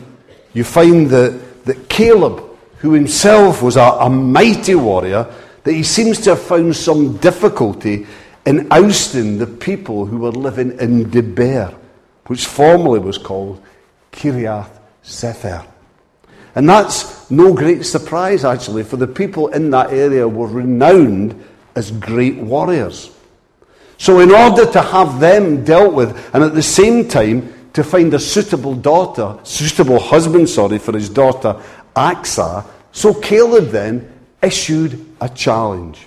you 0.52 0.64
find 0.64 1.08
that, 1.10 1.64
that 1.64 1.88
Caleb, 1.88 2.42
who 2.78 2.92
himself 2.92 3.62
was 3.62 3.76
a, 3.76 3.80
a 4.00 4.10
mighty 4.10 4.74
warrior, 4.74 5.26
that 5.64 5.72
he 5.72 5.82
seems 5.82 6.20
to 6.20 6.30
have 6.30 6.42
found 6.42 6.76
some 6.76 7.16
difficulty 7.16 8.06
in 8.46 8.68
ousting 8.70 9.38
the 9.38 9.46
people 9.46 10.06
who 10.06 10.18
were 10.18 10.30
living 10.30 10.78
in 10.78 11.10
Debir, 11.10 11.74
which 12.28 12.46
formerly 12.46 13.00
was 13.00 13.18
called 13.18 13.62
Kiriath 14.12 14.70
Sepher. 15.02 15.66
And 16.54 16.68
that's 16.68 17.30
no 17.30 17.52
great 17.52 17.84
surprise, 17.84 18.44
actually, 18.44 18.84
for 18.84 18.96
the 18.96 19.06
people 19.06 19.48
in 19.48 19.70
that 19.70 19.92
area 19.92 20.26
were 20.26 20.46
renowned 20.46 21.44
as 21.74 21.90
great 21.90 22.36
warriors. 22.36 23.10
So, 23.96 24.20
in 24.20 24.30
order 24.30 24.70
to 24.72 24.80
have 24.80 25.20
them 25.20 25.64
dealt 25.64 25.92
with, 25.92 26.34
and 26.34 26.42
at 26.42 26.54
the 26.54 26.62
same 26.62 27.08
time 27.08 27.52
to 27.72 27.84
find 27.84 28.12
a 28.14 28.18
suitable 28.18 28.74
daughter, 28.74 29.38
suitable 29.42 29.98
husband, 29.98 30.48
sorry, 30.48 30.78
for 30.78 30.92
his 30.92 31.08
daughter 31.08 31.60
Achsah, 31.94 32.64
so 32.92 33.14
Caleb 33.14 33.70
then 33.70 34.12
issued 34.42 35.04
a 35.20 35.28
challenge. 35.28 36.06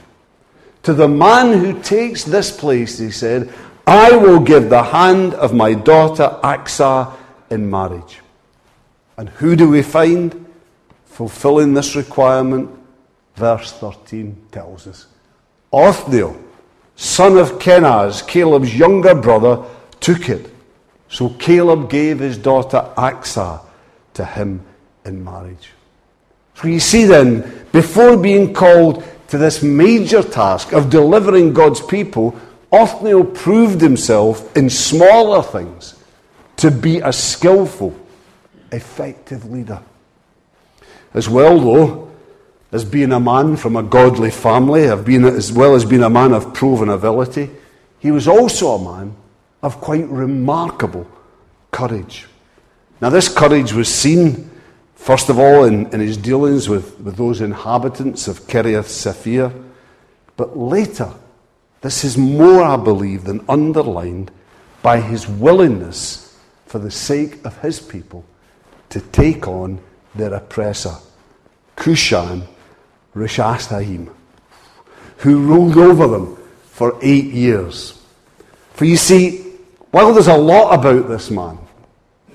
To 0.84 0.94
the 0.94 1.08
man 1.08 1.60
who 1.60 1.82
takes 1.82 2.24
this 2.24 2.52
place, 2.52 2.98
he 2.98 3.12
said, 3.12 3.54
I 3.92 4.16
will 4.16 4.40
give 4.40 4.70
the 4.70 4.84
hand 4.84 5.34
of 5.34 5.54
my 5.54 5.74
daughter 5.74 6.40
Achsah 6.46 7.14
in 7.50 7.70
marriage. 7.70 8.22
And 9.18 9.28
who 9.28 9.58
do 9.58 9.70
we 9.70 9.82
find 9.82 10.46
fulfilling 11.04 11.74
this 11.74 11.94
requirement? 11.94 12.72
Verse 13.36 13.74
13 13.74 14.48
tells 14.50 14.88
us 14.88 15.08
Othniel, 15.74 16.42
son 16.96 17.38
of 17.38 17.60
Kenaz, 17.60 18.26
Caleb's 18.26 18.74
younger 18.74 19.14
brother, 19.14 19.62
took 20.00 20.30
it. 20.30 20.50
So 21.10 21.28
Caleb 21.32 21.90
gave 21.90 22.20
his 22.20 22.38
daughter 22.38 22.94
Achsah 22.96 23.60
to 24.14 24.24
him 24.24 24.64
in 25.04 25.22
marriage. 25.22 25.72
So 26.56 26.70
you 26.70 26.80
see 26.80 27.04
then, 27.04 27.66
before 27.74 28.16
being 28.16 28.54
called 28.54 29.04
to 29.28 29.38
this 29.38 29.62
major 29.62 30.24
task 30.24 30.72
of 30.72 30.90
delivering 30.90 31.52
God's 31.52 31.82
people, 31.82 32.40
Othniel 32.72 33.26
proved 33.26 33.82
himself 33.82 34.56
in 34.56 34.70
smaller 34.70 35.44
things 35.44 35.96
to 36.58 36.72
be 36.72 37.00
a 37.00 37.12
skillful, 37.12 37.96
effective 38.72 39.50
leader. 39.50 39.82
As 41.14 41.28
well, 41.28 41.60
though, 41.60 42.12
as 42.72 42.86
being 42.86 43.12
a 43.12 43.20
man 43.20 43.58
from 43.58 43.76
a 43.76 43.84
godly 43.84 44.32
family, 44.32 44.84
as 44.84 45.52
well 45.52 45.76
as 45.76 45.84
being 45.84 46.04
a 46.04 46.10
man 46.10 46.32
of 46.32 46.54
proven 46.54 46.88
ability, 46.88 47.50
he 48.00 48.12
was 48.12 48.28
also 48.28 48.76
a 48.76 48.84
man 48.84 49.16
of 49.62 49.82
quite 49.82 50.08
remarkable 50.08 51.06
courage. 51.72 52.28
Now, 53.02 53.10
this 53.10 53.28
courage 53.28 53.74
was 53.74 53.94
seen, 53.94 54.50
first 54.96 55.30
of 55.30 55.38
all, 55.40 55.66
in, 55.66 55.88
in 55.88 56.00
his 56.00 56.16
dealings 56.16 56.70
with, 56.70 57.00
with 57.02 57.18
those 57.18 57.42
inhabitants 57.42 58.28
of 58.28 58.42
Kiriath 58.48 58.86
Sepher, 58.86 59.52
but 60.38 60.58
later, 60.58 61.12
this 61.82 62.04
is 62.04 62.18
more, 62.18 62.64
I 62.64 62.78
believe, 62.78 63.24
than 63.24 63.44
underlined 63.50 64.32
by 64.82 65.00
his 65.00 65.28
willingness 65.28 66.38
for 66.66 66.80
the 66.80 66.92
sake 66.92 67.44
of 67.46 67.58
his 67.60 67.80
people 67.80 68.24
to 68.90 69.02
take 69.02 69.48
on 69.48 69.80
their 70.16 70.34
oppressor, 70.34 70.96
Cushan 71.76 72.44
Rishathaim, 73.16 74.14
who 75.18 75.40
ruled 75.40 75.78
over 75.78 76.08
them 76.08 76.38
for 76.66 76.98
eight 77.02 77.26
years. 77.26 78.00
For 78.74 78.86
you 78.86 78.98
see, 78.98 79.40
while 79.92 80.14
there's 80.14 80.28
a 80.28 80.38
lot 80.38 80.74
about 80.74 81.10
this 81.10 81.30
man 81.30 81.58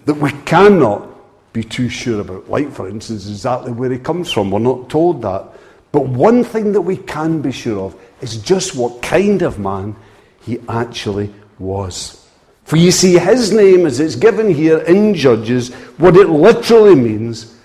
that 0.04 0.14
we 0.14 0.30
cannot 0.44 1.08
be 1.52 1.64
too 1.64 1.88
sure 1.88 2.20
about, 2.20 2.50
like, 2.50 2.70
for 2.70 2.88
instance, 2.88 3.26
exactly 3.28 3.72
where 3.72 3.90
he 3.90 3.98
comes 3.98 4.30
from, 4.30 4.50
we're 4.50 4.58
not 4.58 4.90
told 4.90 5.22
that. 5.22 5.44
But 5.92 6.06
one 6.06 6.44
thing 6.44 6.72
that 6.72 6.82
we 6.82 6.96
can 6.98 7.40
be 7.40 7.52
sure 7.52 7.80
of 7.86 8.00
is 8.20 8.36
just 8.36 8.74
what 8.74 9.02
kind 9.02 9.42
of 9.42 9.58
man 9.58 9.96
he 10.42 10.58
actually 10.68 11.32
was. 11.58 12.26
For 12.64 12.76
you 12.76 12.90
see, 12.90 13.18
his 13.18 13.52
name, 13.52 13.86
as 13.86 14.00
it's 14.00 14.16
given 14.16 14.52
here 14.52 14.78
in 14.78 15.14
Judges, 15.14 15.72
what 15.98 16.16
it 16.16 16.28
literally 16.28 16.96
means 16.96 17.56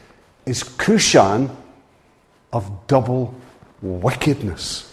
is 0.46 0.64
Cushan 0.64 1.50
of 2.54 2.88
double 2.88 3.34
wickedness. 3.82 4.88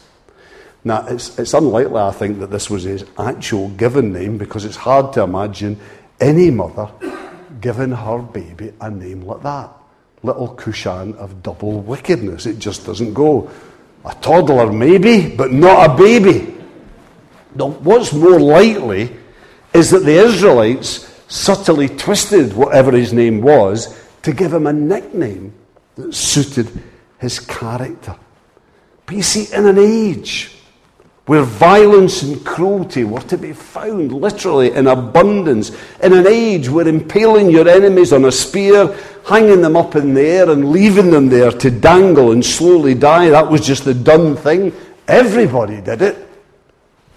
Now, 0.85 1.07
it's, 1.09 1.39
it's 1.39 1.55
unlikely, 1.55 2.01
I 2.01 2.13
think, 2.13 2.39
that 2.41 2.51
this 2.51 2.71
was 2.71 2.85
his 2.85 3.05
actual 3.19 3.69
given 3.71 4.13
name 4.13 4.39
because 4.39 4.65
it's 4.65 4.77
hard 4.77 5.13
to 5.15 5.23
imagine 5.23 5.79
any 6.21 6.51
mother 6.51 6.89
giving 7.61 7.91
her 7.91 8.19
baby 8.19 8.73
a 8.81 8.91
name 8.91 9.23
like 9.23 9.43
that. 9.43 9.71
Little 10.23 10.55
Cushan 10.55 11.15
of 11.17 11.43
double 11.43 11.81
wickedness. 11.81 12.47
It 12.47 12.59
just 12.59 12.87
doesn't 12.87 13.15
go. 13.15 13.51
A 14.09 14.15
toddler, 14.17 14.73
maybe, 14.73 15.35
but 15.37 15.53
not 15.53 15.91
a 15.91 15.97
baby. 15.97 16.55
Now, 17.55 17.71
what's 17.71 18.13
more 18.13 18.41
likely 18.41 19.15
is 19.73 19.91
that 19.91 20.01
the 20.01 20.19
Israelites 20.19 21.15
subtly 21.29 21.89
twisted 21.89 22.55
whatever 22.55 22.93
his 22.93 23.13
name 23.13 23.43
was 23.43 23.99
to 24.23 24.33
give 24.33 24.53
him 24.53 24.67
a 24.67 24.73
nickname 24.73 25.53
that 25.97 26.15
suited 26.15 26.71
his 27.19 27.39
character. 27.39 28.17
But 29.05 29.17
you 29.17 29.23
see, 29.23 29.55
in 29.55 29.67
an 29.67 29.79
age 29.79 30.58
where 31.29 31.43
violence 31.43 32.23
and 32.23 32.45
cruelty 32.45 33.05
were 33.05 33.21
to 33.21 33.39
be 33.39 33.53
found 33.53 34.13
literally 34.13 34.73
in 34.73 34.87
abundance, 34.87 35.71
in 36.03 36.13
an 36.13 36.27
age 36.27 36.69
where 36.69 36.89
impaling 36.89 37.51
your 37.51 37.69
enemies 37.69 38.13
on 38.13 38.25
a 38.25 38.33
spear, 38.33 38.97
hanging 39.27 39.61
them 39.61 39.77
up 39.77 39.95
in 39.95 40.15
the 40.15 40.23
air, 40.23 40.51
and 40.51 40.73
leaving 40.73 41.11
them 41.11 41.29
there 41.29 41.53
to 41.53 41.71
dangle 41.71 42.33
and 42.33 42.45
slowly 42.45 42.95
die, 42.95 43.29
that 43.29 43.49
was 43.49 43.61
just 43.61 43.85
the 43.85 43.95
done 43.95 44.35
thing. 44.37 44.73
Everybody 45.07 45.81
did 45.81 46.03
it. 46.03 46.29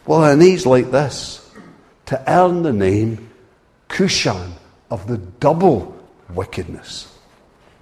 Well, 0.06 0.24
an 0.26 0.42
age 0.42 0.66
like 0.66 0.92
this, 0.92 1.50
to 2.08 2.22
earn 2.32 2.64
the 2.64 2.74
name 2.74 3.30
Cushan 3.88 4.52
of 4.90 5.08
the 5.08 5.18
double 5.18 5.98
wickedness 6.34 7.12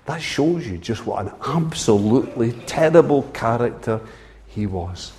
that 0.09 0.23
shows 0.23 0.65
you 0.65 0.75
just 0.79 1.05
what 1.05 1.23
an 1.23 1.31
absolutely 1.45 2.51
terrible 2.65 3.21
character 3.31 4.01
he 4.47 4.65
was. 4.65 5.11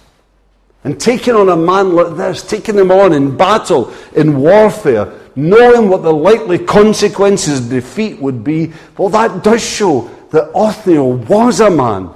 And 0.83 0.99
taking 0.99 1.35
on 1.35 1.51
a 1.51 1.57
man 1.57 1.95
like 1.95 2.17
this, 2.17 2.43
taking 2.43 2.77
him 2.77 2.91
on 2.91 3.13
in 3.13 3.37
battle, 3.37 3.93
in 4.17 4.39
warfare, 4.39 5.13
knowing 5.37 5.89
what 5.89 6.03
the 6.03 6.13
likely 6.13 6.59
consequences 6.59 7.61
of 7.61 7.71
defeat 7.71 8.19
would 8.19 8.43
be, 8.43 8.73
well, 8.97 9.11
that 9.11 9.45
does 9.45 9.63
show 9.63 10.11
that 10.31 10.51
Othniel 10.55 11.13
was 11.13 11.61
a 11.61 11.71
man 11.71 12.11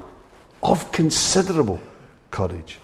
of 0.63 0.91
considerable 0.93 1.81
courage. 2.31 2.79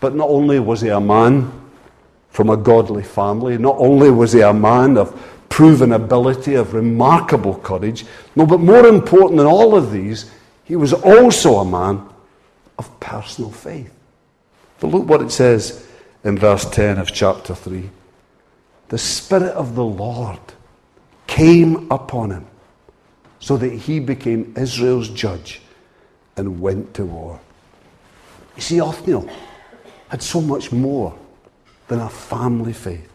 But 0.00 0.14
not 0.14 0.28
only 0.28 0.58
was 0.58 0.80
he 0.80 0.88
a 0.88 1.00
man 1.00 1.52
from 2.30 2.48
a 2.48 2.56
godly 2.56 3.02
family, 3.02 3.58
not 3.58 3.76
only 3.78 4.10
was 4.10 4.32
he 4.32 4.40
a 4.40 4.54
man 4.54 4.96
of 4.96 5.14
proven 5.50 5.92
ability, 5.92 6.54
of 6.54 6.72
remarkable 6.72 7.56
courage. 7.56 8.06
No, 8.34 8.46
but 8.46 8.58
more 8.58 8.86
important 8.86 9.36
than 9.36 9.46
all 9.46 9.76
of 9.76 9.92
these, 9.92 10.30
he 10.64 10.76
was 10.76 10.94
also 10.94 11.56
a 11.58 11.64
man 11.64 12.08
of 12.78 12.98
personal 13.00 13.50
faith. 13.50 13.92
But 14.82 14.88
look 14.88 15.06
what 15.06 15.22
it 15.22 15.30
says 15.30 15.86
in 16.24 16.36
verse 16.36 16.68
10 16.68 16.98
of 16.98 17.12
chapter 17.12 17.54
3. 17.54 17.88
The 18.88 18.98
Spirit 18.98 19.52
of 19.52 19.76
the 19.76 19.84
Lord 19.84 20.40
came 21.28 21.88
upon 21.88 22.32
him 22.32 22.46
so 23.38 23.56
that 23.58 23.72
he 23.72 24.00
became 24.00 24.52
Israel's 24.56 25.08
judge 25.08 25.62
and 26.36 26.60
went 26.60 26.94
to 26.94 27.04
war. 27.04 27.38
You 28.56 28.62
see, 28.62 28.80
Othniel 28.80 29.30
had 30.08 30.20
so 30.20 30.40
much 30.40 30.72
more 30.72 31.16
than 31.86 32.00
a 32.00 32.10
family 32.10 32.72
faith. 32.72 33.08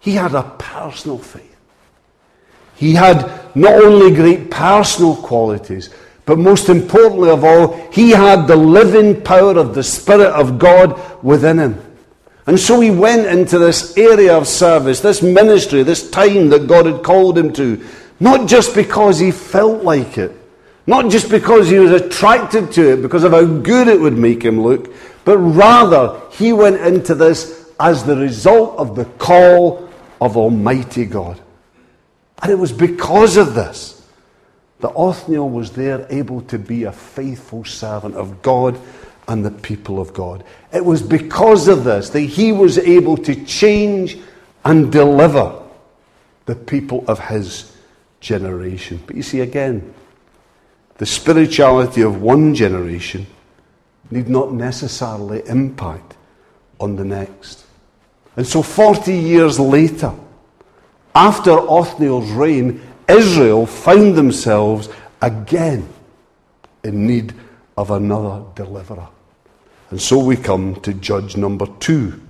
He 0.00 0.16
had 0.16 0.34
a 0.34 0.42
personal 0.58 1.18
faith. 1.18 1.56
He 2.74 2.94
had 2.94 3.54
not 3.54 3.74
only 3.74 4.12
great 4.12 4.50
personal 4.50 5.14
qualities, 5.14 5.90
but 6.24 6.38
most 6.38 6.68
importantly 6.68 7.30
of 7.30 7.44
all, 7.44 7.90
he 7.90 8.10
had 8.10 8.46
the 8.46 8.56
living 8.56 9.20
power 9.22 9.58
of 9.58 9.74
the 9.74 9.82
Spirit 9.82 10.30
of 10.30 10.58
God 10.58 11.00
within 11.22 11.58
him. 11.58 11.82
And 12.46 12.58
so 12.58 12.80
he 12.80 12.90
went 12.90 13.26
into 13.26 13.58
this 13.58 13.96
area 13.96 14.36
of 14.36 14.48
service, 14.48 15.00
this 15.00 15.22
ministry, 15.22 15.82
this 15.82 16.10
time 16.10 16.48
that 16.50 16.66
God 16.66 16.86
had 16.86 17.02
called 17.02 17.38
him 17.38 17.52
to, 17.54 17.84
not 18.18 18.48
just 18.48 18.74
because 18.74 19.18
he 19.18 19.30
felt 19.30 19.84
like 19.84 20.18
it, 20.18 20.32
not 20.86 21.10
just 21.10 21.30
because 21.30 21.68
he 21.68 21.78
was 21.78 21.92
attracted 21.92 22.72
to 22.72 22.92
it, 22.92 23.02
because 23.02 23.22
of 23.22 23.32
how 23.32 23.44
good 23.44 23.86
it 23.86 24.00
would 24.00 24.18
make 24.18 24.42
him 24.42 24.60
look, 24.60 24.92
but 25.24 25.38
rather 25.38 26.20
he 26.32 26.52
went 26.52 26.80
into 26.80 27.14
this 27.14 27.70
as 27.78 28.04
the 28.04 28.16
result 28.16 28.76
of 28.78 28.96
the 28.96 29.04
call 29.04 29.88
of 30.20 30.36
Almighty 30.36 31.04
God. 31.04 31.40
And 32.42 32.50
it 32.50 32.58
was 32.58 32.72
because 32.72 33.36
of 33.36 33.54
this 33.54 34.01
that 34.82 34.92
Othniel 34.94 35.48
was 35.48 35.70
there 35.70 36.06
able 36.10 36.42
to 36.42 36.58
be 36.58 36.84
a 36.84 36.92
faithful 36.92 37.64
servant 37.64 38.16
of 38.16 38.42
God 38.42 38.78
and 39.28 39.44
the 39.44 39.50
people 39.50 40.00
of 40.00 40.12
God. 40.12 40.44
It 40.72 40.84
was 40.84 41.00
because 41.00 41.68
of 41.68 41.84
this 41.84 42.10
that 42.10 42.20
he 42.20 42.50
was 42.50 42.78
able 42.78 43.16
to 43.18 43.44
change 43.44 44.18
and 44.64 44.90
deliver 44.90 45.62
the 46.46 46.56
people 46.56 47.04
of 47.06 47.20
his 47.20 47.76
generation. 48.20 49.00
But 49.06 49.14
you 49.14 49.22
see, 49.22 49.40
again, 49.40 49.94
the 50.98 51.06
spirituality 51.06 52.02
of 52.02 52.20
one 52.20 52.52
generation 52.52 53.26
need 54.10 54.28
not 54.28 54.52
necessarily 54.52 55.46
impact 55.46 56.16
on 56.80 56.96
the 56.96 57.04
next. 57.04 57.64
And 58.36 58.44
so, 58.44 58.62
40 58.62 59.14
years 59.14 59.60
later, 59.60 60.12
after 61.14 61.52
Othniel's 61.52 62.30
reign, 62.32 62.80
Israel 63.12 63.66
found 63.66 64.16
themselves 64.16 64.88
again 65.20 65.88
in 66.82 67.06
need 67.06 67.34
of 67.76 67.90
another 67.90 68.44
deliverer. 68.54 69.08
And 69.90 70.00
so 70.00 70.18
we 70.18 70.36
come 70.36 70.80
to 70.80 70.94
judge 70.94 71.36
number 71.36 71.66
two, 71.78 72.20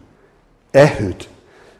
Ehud. 0.75 1.27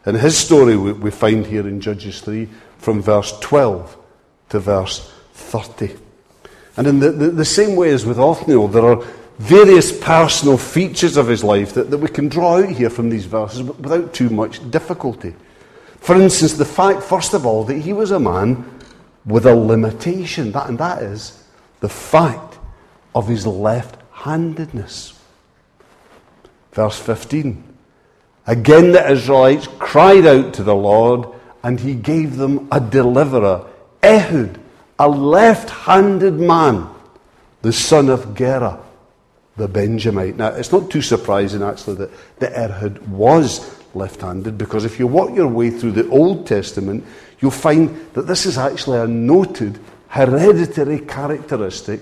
And 0.05 0.17
his 0.17 0.37
story 0.37 0.75
we 0.75 1.11
find 1.11 1.45
here 1.45 1.67
in 1.67 1.79
Judges 1.79 2.21
3 2.21 2.47
from 2.77 3.01
verse 3.01 3.37
12 3.39 3.97
to 4.49 4.59
verse 4.59 5.11
30. 5.33 5.95
And 6.75 6.87
in 6.87 6.99
the, 6.99 7.11
the, 7.11 7.29
the 7.29 7.45
same 7.45 7.75
way 7.75 7.91
as 7.91 8.05
with 8.05 8.19
Othniel, 8.19 8.67
there 8.67 8.85
are 8.85 9.05
various 9.39 9.97
personal 9.97 10.57
features 10.57 11.17
of 11.17 11.27
his 11.27 11.43
life 11.43 11.73
that, 11.73 11.89
that 11.91 11.97
we 11.97 12.07
can 12.07 12.29
draw 12.29 12.57
out 12.57 12.69
here 12.69 12.89
from 12.89 13.09
these 13.09 13.25
verses 13.25 13.63
without 13.63 14.13
too 14.13 14.29
much 14.29 14.69
difficulty. 14.71 15.33
For 15.99 16.21
instance, 16.21 16.53
the 16.53 16.65
fact, 16.65 17.01
first 17.01 17.33
of 17.33 17.45
all, 17.45 17.63
that 17.65 17.77
he 17.77 17.93
was 17.93 18.11
a 18.11 18.19
man 18.19 18.72
with 19.25 19.45
a 19.45 19.55
limitation, 19.55 20.51
that, 20.51 20.69
and 20.69 20.77
that 20.77 21.01
is 21.01 21.43
the 21.79 21.89
fact 21.89 22.57
of 23.15 23.27
his 23.27 23.45
left 23.45 23.97
handedness. 24.11 25.19
Verse 26.71 26.99
15. 26.99 27.63
Again, 28.47 28.91
the 28.91 29.11
Israelites 29.11 29.67
cried 29.79 30.25
out 30.25 30.53
to 30.55 30.63
the 30.63 30.75
Lord, 30.75 31.27
and 31.63 31.79
he 31.79 31.93
gave 31.93 32.35
them 32.35 32.67
a 32.71 32.79
deliverer, 32.79 33.65
Ehud, 34.01 34.59
a 34.99 35.07
left 35.07 35.69
handed 35.69 36.33
man, 36.33 36.89
the 37.61 37.71
son 37.71 38.09
of 38.09 38.35
Gera, 38.35 38.81
the 39.55 39.67
Benjamite. 39.67 40.35
Now, 40.35 40.49
it's 40.49 40.71
not 40.71 40.91
too 40.91 41.01
surprising, 41.01 41.63
actually, 41.63 41.95
that, 41.97 42.11
that 42.39 42.53
Ehud 42.53 43.07
was 43.07 43.79
left 43.95 44.21
handed, 44.21 44.57
because 44.57 44.83
if 44.83 44.99
you 44.99 45.07
walk 45.07 45.33
your 45.35 45.47
way 45.47 45.69
through 45.69 45.91
the 45.91 46.09
Old 46.09 46.45
Testament, 46.45 47.05
you'll 47.43 47.51
find 47.51 47.89
that 48.13 48.25
this 48.25 48.45
is 48.45 48.57
actually 48.57 48.97
a 48.99 49.05
noted 49.05 49.77
hereditary 50.07 50.99
characteristic 50.99 51.99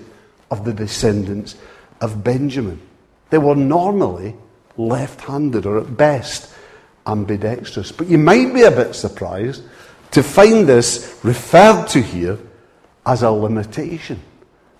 of 0.52 0.64
the 0.64 0.72
descendants 0.72 1.56
of 2.00 2.22
Benjamin. 2.22 2.80
They 3.30 3.38
were 3.38 3.56
normally 3.56 4.36
left 4.76 5.22
handed, 5.22 5.66
or 5.66 5.78
at 5.78 5.96
best, 5.96 6.54
ambidextrous. 7.08 7.90
But 7.90 8.06
you 8.06 8.18
might 8.18 8.54
be 8.54 8.62
a 8.62 8.70
bit 8.70 8.94
surprised 8.94 9.64
to 10.12 10.22
find 10.22 10.68
this 10.68 11.18
referred 11.24 11.88
to 11.88 12.00
here 12.00 12.38
as 13.04 13.24
a 13.24 13.30
limitation. 13.32 14.22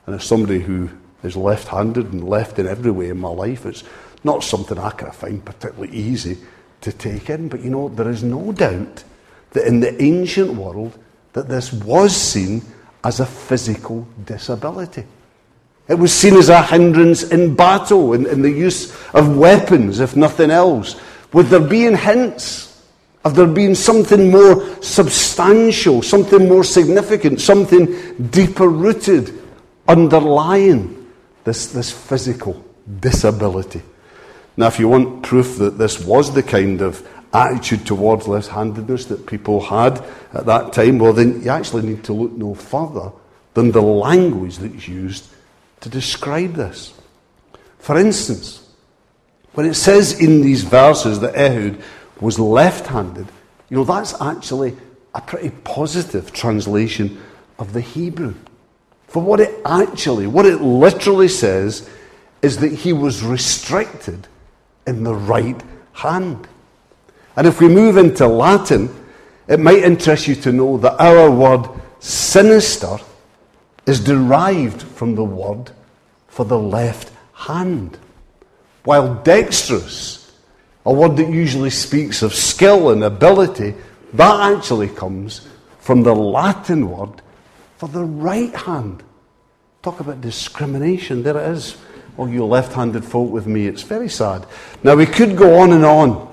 And 0.07 0.15
as 0.15 0.23
somebody 0.23 0.61
who 0.61 0.91
is 1.25 1.35
left 1.35 1.67
handed 1.67 2.13
and 2.13 2.29
left 2.29 2.61
in 2.61 2.69
every 2.69 2.93
way 2.93 3.09
in 3.09 3.19
my 3.19 3.31
life, 3.31 3.67
it's 3.67 3.83
not 4.23 4.45
something 4.45 4.79
I 4.79 4.91
of 4.91 5.17
find 5.17 5.45
particularly 5.45 5.93
easy 5.93 6.39
to 6.83 6.93
take 6.93 7.31
in. 7.31 7.49
But 7.49 7.63
you 7.63 7.71
know, 7.71 7.89
there 7.89 8.11
is 8.11 8.23
no 8.23 8.53
doubt 8.53 9.03
that 9.53 9.67
in 9.67 9.81
the 9.81 10.03
ancient 10.03 10.55
world, 10.55 10.99
that 11.33 11.49
this 11.49 11.73
was 11.73 12.15
seen 12.15 12.63
as 13.05 13.21
a 13.21 13.27
physical 13.27 14.07
disability. 14.25 15.05
It 15.89 15.95
was 15.95 16.13
seen 16.13 16.37
as 16.37 16.49
a 16.49 16.63
hindrance 16.63 17.25
in 17.25 17.55
battle, 17.55 18.13
in, 18.13 18.27
in 18.27 18.43
the 18.43 18.51
use 18.51 18.93
of 19.13 19.37
weapons, 19.37 20.01
if 20.01 20.17
nothing 20.17 20.51
else. 20.51 21.01
Would 21.33 21.47
there 21.47 21.61
being 21.61 21.97
hints 21.97 22.69
of 23.25 23.37
there 23.37 23.47
being 23.47 23.75
something 23.75 24.31
more 24.31 24.83
substantial, 24.83 26.03
something 26.03 26.49
more 26.49 26.65
significant, 26.65 27.41
something 27.41 28.29
deeper 28.31 28.69
rooted, 28.69 29.41
underlying 29.87 31.11
this, 31.45 31.69
this 31.69 31.91
physical 31.91 32.65
disability? 33.01 33.83
Now, 34.57 34.67
if 34.67 34.79
you 34.79 34.89
want 34.89 35.23
proof 35.23 35.57
that 35.59 35.79
this 35.79 36.05
was 36.05 36.35
the 36.35 36.43
kind 36.43 36.83
of 36.83 37.07
attitude 37.33 37.87
towards 37.87 38.29
left 38.29 38.49
handedness 38.49 39.07
that 39.07 39.27
people 39.27 39.61
had 39.61 40.05
at 40.35 40.47
that 40.47 40.73
time, 40.73 40.99
well, 40.99 41.13
then 41.13 41.43
you 41.43 41.51
actually 41.51 41.83
need 41.83 42.05
to 42.05 42.13
look 42.13 42.33
no 42.33 42.55
further 42.55 43.13
than 43.55 43.73
the 43.73 43.83
language 43.83 44.59
that's 44.59 44.89
used 44.89 45.29
to 45.81 45.89
describe 45.89 46.55
this. 46.55 46.95
For 47.79 47.99
instance, 47.99 48.67
when 49.55 49.67
it 49.67 49.75
says 49.75 50.21
in 50.21 50.41
these 50.41 50.65
verses 50.65 51.21
that 51.21 51.35
Ehud 51.35 51.83
was 52.21 52.39
left 52.39 52.87
handed, 52.87 53.27
you 53.69 53.77
know, 53.77 53.85
that's 53.85 54.21
actually 54.21 54.77
a 55.15 55.21
pretty 55.21 55.51
positive 55.65 56.33
translation 56.33 57.21
of 57.59 57.73
the 57.73 57.81
Hebrew. 57.81 58.35
For 59.09 59.23
what 59.23 59.41
it 59.41 59.61
actually, 59.65 60.27
what 60.27 60.47
it 60.47 60.61
literally 60.61 61.29
says, 61.29 61.89
is 62.41 62.59
that 62.59 62.73
he 62.73 62.93
was 62.93 63.23
restricted 63.23 64.27
in 64.87 65.05
the 65.05 65.15
right 65.15 65.61
hand. 65.93 66.49
And 67.37 67.47
if 67.47 67.61
we 67.61 67.69
move 67.69 67.97
into 67.97 68.27
Latin, 68.27 68.95
it 69.49 69.61
might 69.61 69.83
interest 69.83 70.29
you 70.29 70.35
to 70.37 70.53
know 70.53 70.79
that 70.79 71.01
our 71.01 71.31
word 71.31 71.69
sinister 72.01 72.97
is 73.87 74.01
derived 74.01 74.83
from 74.83 75.15
the 75.15 75.25
word 75.25 75.71
for 76.29 76.45
the 76.45 76.59
left 76.59 77.11
hand. 77.35 77.99
While 78.85 79.23
dexterous, 79.23 80.33
a 80.85 80.93
word 80.93 81.17
that 81.17 81.29
usually 81.29 81.71
speaks 81.71 82.23
of 82.23 82.35
skill 82.35 82.91
and 82.91 83.05
ability, 83.05 83.75
that 84.15 84.57
actually 84.57 84.89
comes 84.89 85.47
from 85.79 86.03
the 86.03 86.15
Latin 86.15 86.91
word 86.91 87.23
for 87.79 87.89
the 87.89 88.05
right 88.05 88.55
hand. 88.55 89.03
Talk 89.83 90.01
about 90.01 90.21
discrimination. 90.21 91.23
There 91.23 91.37
it 91.37 91.51
is. 91.51 91.77
Oh, 92.17 92.27
you 92.27 92.45
left 92.45 92.73
handed 92.73 93.05
folk 93.05 93.31
with 93.31 93.47
me. 93.47 93.67
It's 93.67 93.83
very 93.83 94.09
sad. 94.09 94.47
Now, 94.85 94.95
we 94.95 95.07
could 95.07 95.37
go 95.37 95.59
on 95.61 95.73
and 95.73 95.85
on. 95.85 96.32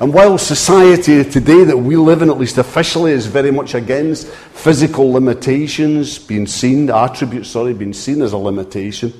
And 0.00 0.14
while 0.14 0.38
society 0.38 1.22
today 1.24 1.62
that 1.64 1.76
we 1.76 1.94
live 1.94 2.22
in, 2.22 2.30
at 2.30 2.38
least 2.38 2.56
officially, 2.56 3.12
is 3.12 3.26
very 3.26 3.50
much 3.50 3.74
against 3.74 4.28
physical 4.28 5.12
limitations 5.12 6.18
being 6.18 6.46
seen, 6.46 6.88
attributes, 6.88 7.50
sorry, 7.50 7.74
being 7.74 7.92
seen 7.92 8.22
as 8.22 8.32
a 8.32 8.38
limitation, 8.38 9.12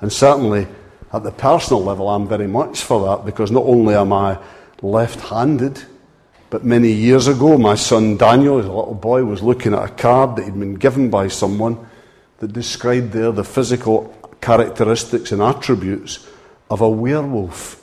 and 0.00 0.12
certainly 0.12 0.66
at 1.12 1.22
the 1.22 1.30
personal 1.30 1.84
level, 1.84 2.08
I'm 2.08 2.26
very 2.26 2.48
much 2.48 2.82
for 2.82 3.06
that 3.06 3.24
because 3.24 3.52
not 3.52 3.62
only 3.62 3.94
am 3.94 4.12
I 4.12 4.38
left 4.82 5.20
handed, 5.20 5.80
but 6.50 6.64
many 6.64 6.90
years 6.90 7.28
ago, 7.28 7.56
my 7.56 7.76
son 7.76 8.16
Daniel, 8.16 8.58
as 8.58 8.66
a 8.66 8.72
little 8.72 8.94
boy, 8.94 9.24
was 9.24 9.42
looking 9.42 9.74
at 9.74 9.84
a 9.84 9.88
card 9.88 10.34
that 10.36 10.44
he'd 10.44 10.58
been 10.58 10.74
given 10.74 11.08
by 11.08 11.28
someone 11.28 11.78
that 12.38 12.52
described 12.52 13.12
there 13.12 13.30
the 13.30 13.44
physical 13.44 14.12
characteristics 14.40 15.30
and 15.30 15.40
attributes 15.40 16.26
of 16.68 16.80
a 16.80 16.90
werewolf. 16.90 17.80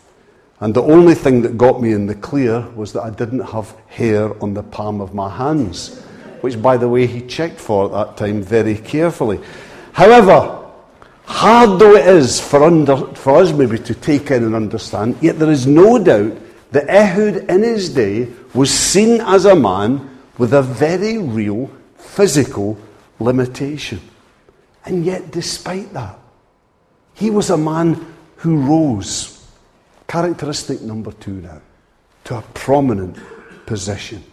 And 0.64 0.74
the 0.74 0.82
only 0.82 1.14
thing 1.14 1.42
that 1.42 1.58
got 1.58 1.82
me 1.82 1.92
in 1.92 2.06
the 2.06 2.16
clear 2.16 2.62
was 2.70 2.94
that 2.94 3.04
I 3.04 3.10
didn't 3.10 3.42
have 3.42 3.76
hair 3.88 4.42
on 4.42 4.54
the 4.54 4.64
palm 4.64 5.02
of 5.02 5.14
my 5.14 5.30
hands, 5.30 6.00
which, 6.40 6.62
by 6.62 6.78
the 6.78 6.88
way, 6.88 7.06
he 7.06 7.20
checked 7.20 7.60
for 7.60 7.88
at 7.88 7.92
that 7.92 8.16
time 8.16 8.42
very 8.42 8.78
carefully. 8.78 9.42
However, 9.92 10.64
hard 11.26 11.80
though 11.80 11.96
it 11.98 12.08
is 12.08 12.40
for, 12.40 12.64
under, 12.64 12.96
for 13.14 13.40
us 13.40 13.52
maybe 13.52 13.78
to 13.80 13.94
take 13.94 14.32
in 14.32 14.46
and 14.46 14.56
understand, 14.56 15.18
yet 15.20 15.38
there 15.38 15.52
is 15.52 15.68
no 15.68 16.02
doubt 16.02 16.38
that 16.72 16.88
Ehud 16.88 17.50
in 17.50 17.62
his 17.62 17.94
day 17.94 18.30
was 18.54 18.72
seen 18.72 19.20
as 19.20 19.44
a 19.44 19.58
man 19.58 20.18
with 20.38 20.54
a 20.54 20.62
very 20.62 21.18
real 21.18 21.70
physical 21.98 22.78
limitation. 23.20 24.00
And 24.86 25.04
yet, 25.04 25.30
despite 25.30 25.92
that, 25.92 26.18
he 27.16 27.30
was 27.30 27.50
a 27.50 27.58
man 27.58 28.16
who 28.38 28.56
rose 28.62 29.33
Characteristic 30.08 30.82
number 30.82 31.12
two 31.12 31.34
now 31.34 31.62
to 32.26 32.38
a 32.38 32.42
prominent 32.54 33.18
position. 33.66 34.24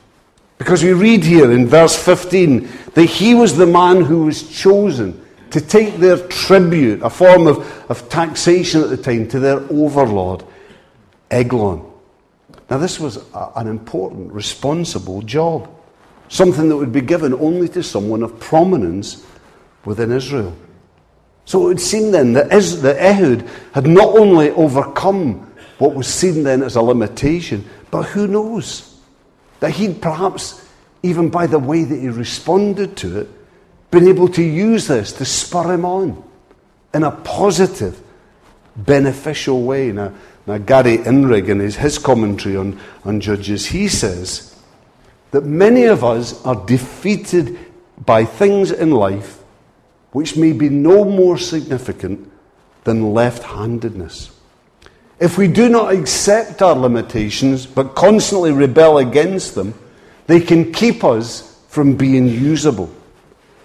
Because 0.59 0.83
we 0.83 0.93
read 0.93 1.25
here 1.25 1.51
in 1.53 1.67
verse 1.67 1.97
15 1.97 2.69
that 2.95 3.05
he 3.05 3.35
was 3.35 3.57
the 3.57 3.67
man 3.67 4.03
who 4.03 4.27
was 4.27 4.49
chosen 4.49 5.25
to 5.51 5.61
take 5.61 5.97
their 5.97 6.17
tribute, 6.29 7.03
a 7.03 7.11
form 7.11 7.47
of, 7.47 7.91
of 7.91 8.09
taxation 8.09 8.83
at 8.83 8.91
the 8.91 8.97
time, 8.97 9.27
to 9.29 9.41
their 9.41 9.61
overlord, 9.71 10.45
Eglon. 11.31 11.85
Now, 12.69 12.79
this 12.79 13.01
was 13.01 13.17
a, 13.35 13.51
an 13.57 13.67
important, 13.67 14.33
responsible 14.33 15.23
job, 15.23 15.69
something 16.29 16.69
that 16.69 16.77
would 16.77 16.93
be 16.93 17.01
given 17.01 17.35
only 17.35 17.69
to 17.71 17.83
someone 17.83 18.23
of 18.23 18.39
prominence 18.39 19.27
within 19.85 20.13
Israel. 20.13 20.57
So 21.47 21.63
it 21.63 21.67
would 21.67 21.81
seem 21.81 22.13
then 22.13 22.35
that, 22.35 22.51
that 22.51 22.97
Ehud 22.99 23.49
had 23.73 23.87
not 23.87 24.17
only 24.17 24.51
overcome 24.51 25.50
what 25.81 25.95
was 25.95 26.07
seen 26.07 26.43
then 26.43 26.63
as 26.63 26.77
a 26.77 26.83
limitation. 26.83 27.65
But 27.91 28.03
who 28.03 28.27
knows? 28.27 29.01
That 29.61 29.71
he'd 29.71 30.03
perhaps, 30.03 30.63
even 31.03 31.31
by 31.31 31.47
the 31.47 31.59
way 31.59 31.85
that 31.85 31.97
he 31.97 32.09
responded 32.09 32.97
to 32.99 33.21
it, 33.21 33.29
been 33.91 34.07
able 34.07 34.29
to 34.29 34.43
use 34.43 34.87
this 34.87 35.13
to 35.15 35.25
spur 35.25 35.73
him 35.73 35.87
on 35.87 36.23
in 36.93 37.03
a 37.03 37.11
positive, 37.11 37.99
beneficial 38.77 39.63
way. 39.63 39.91
Now, 39.91 40.13
now 40.47 40.59
Gary 40.59 40.99
Inrig, 40.99 41.49
in 41.49 41.61
his, 41.61 41.77
his 41.77 41.99
commentary 41.99 42.57
on, 42.57 42.79
on 43.05 43.21
Judges, 43.21 43.67
he 43.67 43.89
says 43.89 44.55
that 45.31 45.45
many 45.45 45.85
of 45.85 46.05
us 46.05 46.45
are 46.45 46.67
defeated 46.67 47.59
by 48.05 48.27
things 48.27 48.71
in 48.71 48.91
life 48.91 49.43
which 50.13 50.37
may 50.37 50.53
be 50.53 50.69
no 50.69 51.07
more 51.07 51.39
significant 51.39 52.31
than 52.85 53.15
left 53.15 53.45
handedness. 53.45 54.37
If 55.21 55.37
we 55.37 55.49
do 55.49 55.69
not 55.69 55.93
accept 55.93 56.63
our 56.63 56.75
limitations 56.75 57.67
but 57.67 57.95
constantly 57.95 58.53
rebel 58.53 58.99
against 58.99 59.55
them, 59.55 59.75
they 60.27 60.41
can 60.41 60.73
keep 60.73 61.05
us 61.05 61.63
from 61.69 61.95
being 61.95 62.27
usable. 62.27 62.91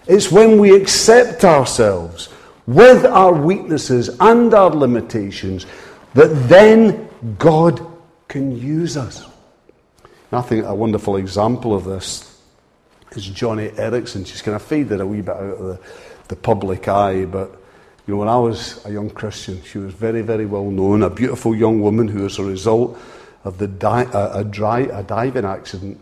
It's 0.05 0.31
when 0.31 0.59
we 0.59 0.75
accept 0.75 1.45
ourselves 1.45 2.29
with 2.67 3.05
our 3.05 3.33
weaknesses 3.33 4.09
and 4.19 4.53
our 4.53 4.69
limitations 4.69 5.65
that 6.13 6.27
then 6.49 7.07
God 7.39 7.85
can 8.27 8.57
use 8.57 8.97
us. 8.97 9.25
And 10.31 10.39
I 10.39 10.41
think 10.41 10.65
a 10.65 10.75
wonderful 10.75 11.15
example 11.15 11.73
of 11.73 11.85
this 11.85 12.37
is 13.11 13.29
Joni 13.29 13.73
Eareckson. 13.75 14.27
She's 14.27 14.41
kind 14.41 14.55
of 14.55 14.61
faded 14.61 14.99
a 14.99 15.05
wee 15.05 15.21
bit 15.21 15.35
out 15.35 15.43
of 15.43 15.59
the, 15.59 15.79
the 16.27 16.35
public 16.35 16.87
eye, 16.87 17.25
but 17.25 17.61
you 18.07 18.13
know, 18.13 18.19
when 18.19 18.27
I 18.27 18.37
was 18.37 18.85
a 18.85 18.91
young 18.91 19.09
Christian, 19.09 19.63
she 19.63 19.79
was 19.79 19.93
very, 19.93 20.21
very 20.21 20.45
well 20.45 20.69
known, 20.69 21.01
a 21.01 21.09
beautiful 21.09 21.55
young 21.55 21.81
woman 21.81 22.07
who, 22.07 22.25
as 22.25 22.37
a 22.37 22.43
result 22.43 22.99
of 23.43 23.57
the 23.57 23.67
di- 23.67 24.09
a, 24.13 24.39
a, 24.39 24.43
dry, 24.43 24.81
a 24.81 25.01
diving 25.01 25.45
accident, 25.45 25.99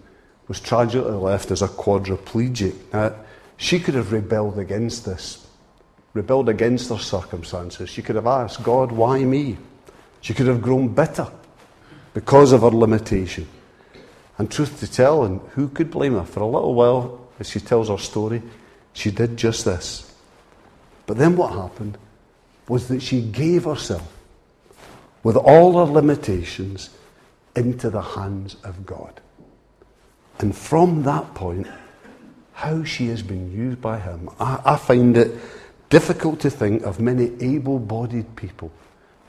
was 0.48 0.60
tragically 0.60 1.12
left 1.12 1.52
as 1.52 1.62
a 1.62 1.68
quadriplegic. 1.68 2.76
Now, 2.92 3.16
she 3.56 3.80
could 3.80 3.94
have 3.94 4.12
rebelled 4.12 4.60
against 4.60 5.06
this, 5.06 5.48
rebelled 6.14 6.50
against 6.50 6.90
her 6.90 6.98
circumstances. 6.98 7.90
She 7.90 8.02
could 8.02 8.16
have 8.16 8.28
asked, 8.28 8.64
God, 8.64 8.92
why 8.92 9.24
me? 9.24 9.58
She 10.20 10.34
could 10.34 10.48
have 10.48 10.62
grown 10.62 10.90
bitter 10.90 11.28
because 12.14 12.52
of 12.52 12.62
her 12.62 12.70
limitation. 12.70 13.48
And 14.38 14.52
truth 14.52 14.80
to 14.82 14.92
tell, 14.92 15.24
and 15.24 15.40
who 15.52 15.70
could 15.70 15.92
blame 15.92 16.14
her? 16.14 16.26
For 16.26 16.42
a 16.42 16.46
little 16.46 16.74
while, 16.74 17.28
as 17.40 17.50
she 17.50 17.60
tells 17.60 17.88
her 17.88 17.98
story, 17.98 18.42
she 18.92 19.12
did 19.12 19.38
just 19.38 19.64
this. 19.64 20.13
But 21.06 21.18
then 21.18 21.36
what 21.36 21.54
happened 21.54 21.98
was 22.68 22.88
that 22.88 23.02
she 23.02 23.22
gave 23.22 23.66
herself, 23.66 24.08
with 25.22 25.36
all 25.36 25.86
her 25.86 25.92
limitations, 25.92 26.90
into 27.56 27.90
the 27.90 28.02
hands 28.02 28.56
of 28.64 28.86
God. 28.86 29.22
And 30.40 30.56
from 30.56 31.04
that 31.04 31.34
point, 31.36 31.68
how 32.54 32.84
she 32.84 33.08
has 33.08 33.22
been 33.22 33.52
used 33.52 33.82
by 33.82 34.00
Him, 34.00 34.30
I, 34.40 34.60
I 34.66 34.76
find 34.78 35.16
it 35.18 35.38
difficult 35.90 36.40
to 36.42 36.50
think 36.50 36.84
of 36.84 37.00
many 37.00 37.32
able 37.40 37.80
bodied 37.80 38.36
people 38.36 38.72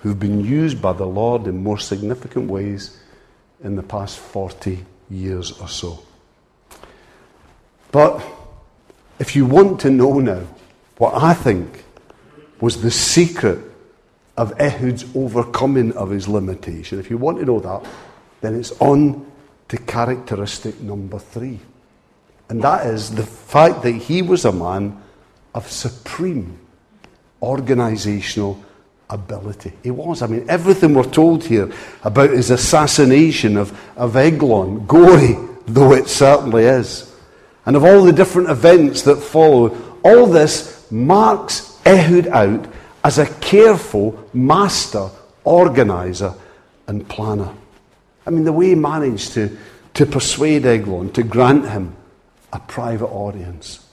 who've 0.00 0.18
been 0.18 0.44
used 0.44 0.80
by 0.80 0.92
the 0.92 1.06
Lord 1.06 1.46
in 1.46 1.62
more 1.62 1.78
significant 1.78 2.50
ways 2.50 2.98
in 3.62 3.76
the 3.76 3.82
past 3.82 4.18
40 4.18 4.84
years 5.10 5.52
or 5.60 5.68
so. 5.68 6.02
But 7.90 8.22
if 9.18 9.36
you 9.36 9.46
want 9.46 9.80
to 9.80 9.90
know 9.90 10.20
now 10.20 10.42
what 10.98 11.14
I 11.14 11.34
think 11.34 11.84
was 12.60 12.82
the 12.82 12.90
secret 12.90 13.58
of 14.36 14.52
Ehud's 14.58 15.04
overcoming 15.14 15.92
of 15.92 16.10
his 16.10 16.28
limitation, 16.28 16.98
if 16.98 17.10
you 17.10 17.18
want 17.18 17.38
to 17.38 17.44
know 17.44 17.60
that, 17.60 17.86
then 18.40 18.54
it's 18.54 18.72
on 18.80 19.30
to 19.68 19.76
characteristic 19.78 20.80
number 20.80 21.18
three. 21.18 21.60
And 22.48 22.62
that 22.62 22.86
is 22.86 23.14
the 23.14 23.24
fact 23.24 23.82
that 23.82 23.92
he 23.92 24.22
was 24.22 24.44
a 24.44 24.52
man 24.52 25.00
of 25.54 25.70
supreme 25.70 26.58
organizational 27.40 28.62
ability. 29.10 29.72
He 29.82 29.90
was. 29.90 30.22
I 30.22 30.26
mean, 30.26 30.46
everything 30.48 30.94
we're 30.94 31.04
told 31.04 31.44
here 31.44 31.70
about 32.02 32.30
his 32.30 32.50
assassination 32.50 33.56
of, 33.56 33.78
of 33.96 34.16
Eglon, 34.16 34.86
gory 34.86 35.36
though 35.66 35.92
it 35.92 36.08
certainly 36.08 36.64
is, 36.64 37.10
and 37.66 37.76
of 37.76 37.84
all 37.84 38.04
the 38.04 38.12
different 38.12 38.50
events 38.50 39.02
that 39.02 39.16
followed, 39.16 39.74
all 40.04 40.26
this 40.26 40.73
marks 40.90 41.80
Ehud 41.86 42.28
out 42.28 42.66
as 43.04 43.18
a 43.18 43.26
careful 43.40 44.28
master, 44.32 45.10
organizer, 45.44 46.34
and 46.86 47.06
planner. 47.08 47.52
I 48.26 48.30
mean, 48.30 48.44
the 48.44 48.52
way 48.52 48.68
he 48.68 48.74
managed 48.74 49.32
to, 49.34 49.56
to 49.94 50.06
persuade 50.06 50.64
Eglon 50.64 51.12
to 51.12 51.22
grant 51.22 51.68
him 51.68 51.94
a 52.52 52.58
private 52.58 53.06
audience. 53.06 53.84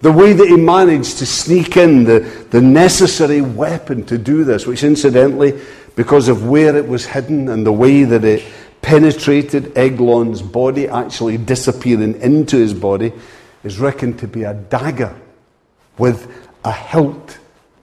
The 0.00 0.12
way 0.12 0.32
that 0.32 0.48
he 0.48 0.56
managed 0.56 1.18
to 1.18 1.26
sneak 1.26 1.76
in 1.76 2.04
the, 2.04 2.20
the 2.50 2.60
necessary 2.60 3.40
weapon 3.40 4.04
to 4.06 4.18
do 4.18 4.44
this, 4.44 4.66
which 4.66 4.82
incidentally, 4.82 5.60
because 5.96 6.28
of 6.28 6.48
where 6.48 6.76
it 6.76 6.86
was 6.86 7.06
hidden 7.06 7.48
and 7.48 7.66
the 7.66 7.72
way 7.72 8.04
that 8.04 8.24
it 8.24 8.44
penetrated 8.82 9.76
Eglon's 9.76 10.40
body, 10.40 10.88
actually 10.88 11.36
disappearing 11.36 12.20
into 12.20 12.56
his 12.56 12.72
body, 12.72 13.12
is 13.62 13.78
reckoned 13.78 14.18
to 14.18 14.28
be 14.28 14.44
a 14.44 14.54
dagger 14.54 15.14
with 15.98 16.30
a 16.64 16.72
hilt 16.72 17.38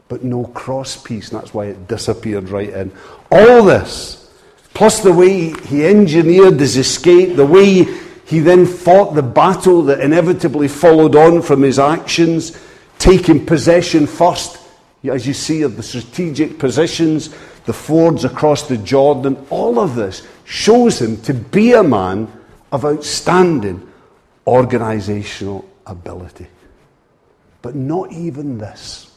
but 0.07 0.23
no 0.23 0.45
cross 0.45 1.01
piece, 1.01 1.31
and 1.31 1.41
that's 1.41 1.53
why 1.53 1.65
it 1.65 1.87
disappeared 1.87 2.49
right 2.49 2.69
in. 2.69 2.91
All 3.31 3.63
this, 3.63 4.31
plus 4.73 5.01
the 5.01 5.11
way 5.11 5.51
he 5.65 5.85
engineered 5.85 6.59
his 6.59 6.77
escape, 6.77 7.35
the 7.35 7.45
way 7.45 7.83
he 8.25 8.39
then 8.39 8.65
fought 8.65 9.15
the 9.15 9.23
battle 9.23 9.83
that 9.83 9.99
inevitably 9.99 10.67
followed 10.67 11.15
on 11.15 11.41
from 11.41 11.61
his 11.61 11.79
actions, 11.79 12.57
taking 12.99 13.45
possession 13.45 14.07
first, 14.07 14.59
as 15.03 15.27
you 15.27 15.33
see, 15.33 15.61
of 15.61 15.77
the 15.77 15.83
strategic 15.83 16.57
positions, 16.57 17.33
the 17.65 17.73
fords 17.73 18.23
across 18.23 18.67
the 18.67 18.77
Jordan. 18.77 19.45
All 19.49 19.79
of 19.79 19.95
this 19.95 20.25
shows 20.45 21.01
him 21.01 21.21
to 21.21 21.33
be 21.33 21.73
a 21.73 21.83
man 21.83 22.31
of 22.71 22.85
outstanding 22.85 23.91
organizational 24.45 25.67
ability. 25.85 26.47
But 27.67 27.75
not 27.75 28.13
even 28.13 28.59
this, 28.59 29.11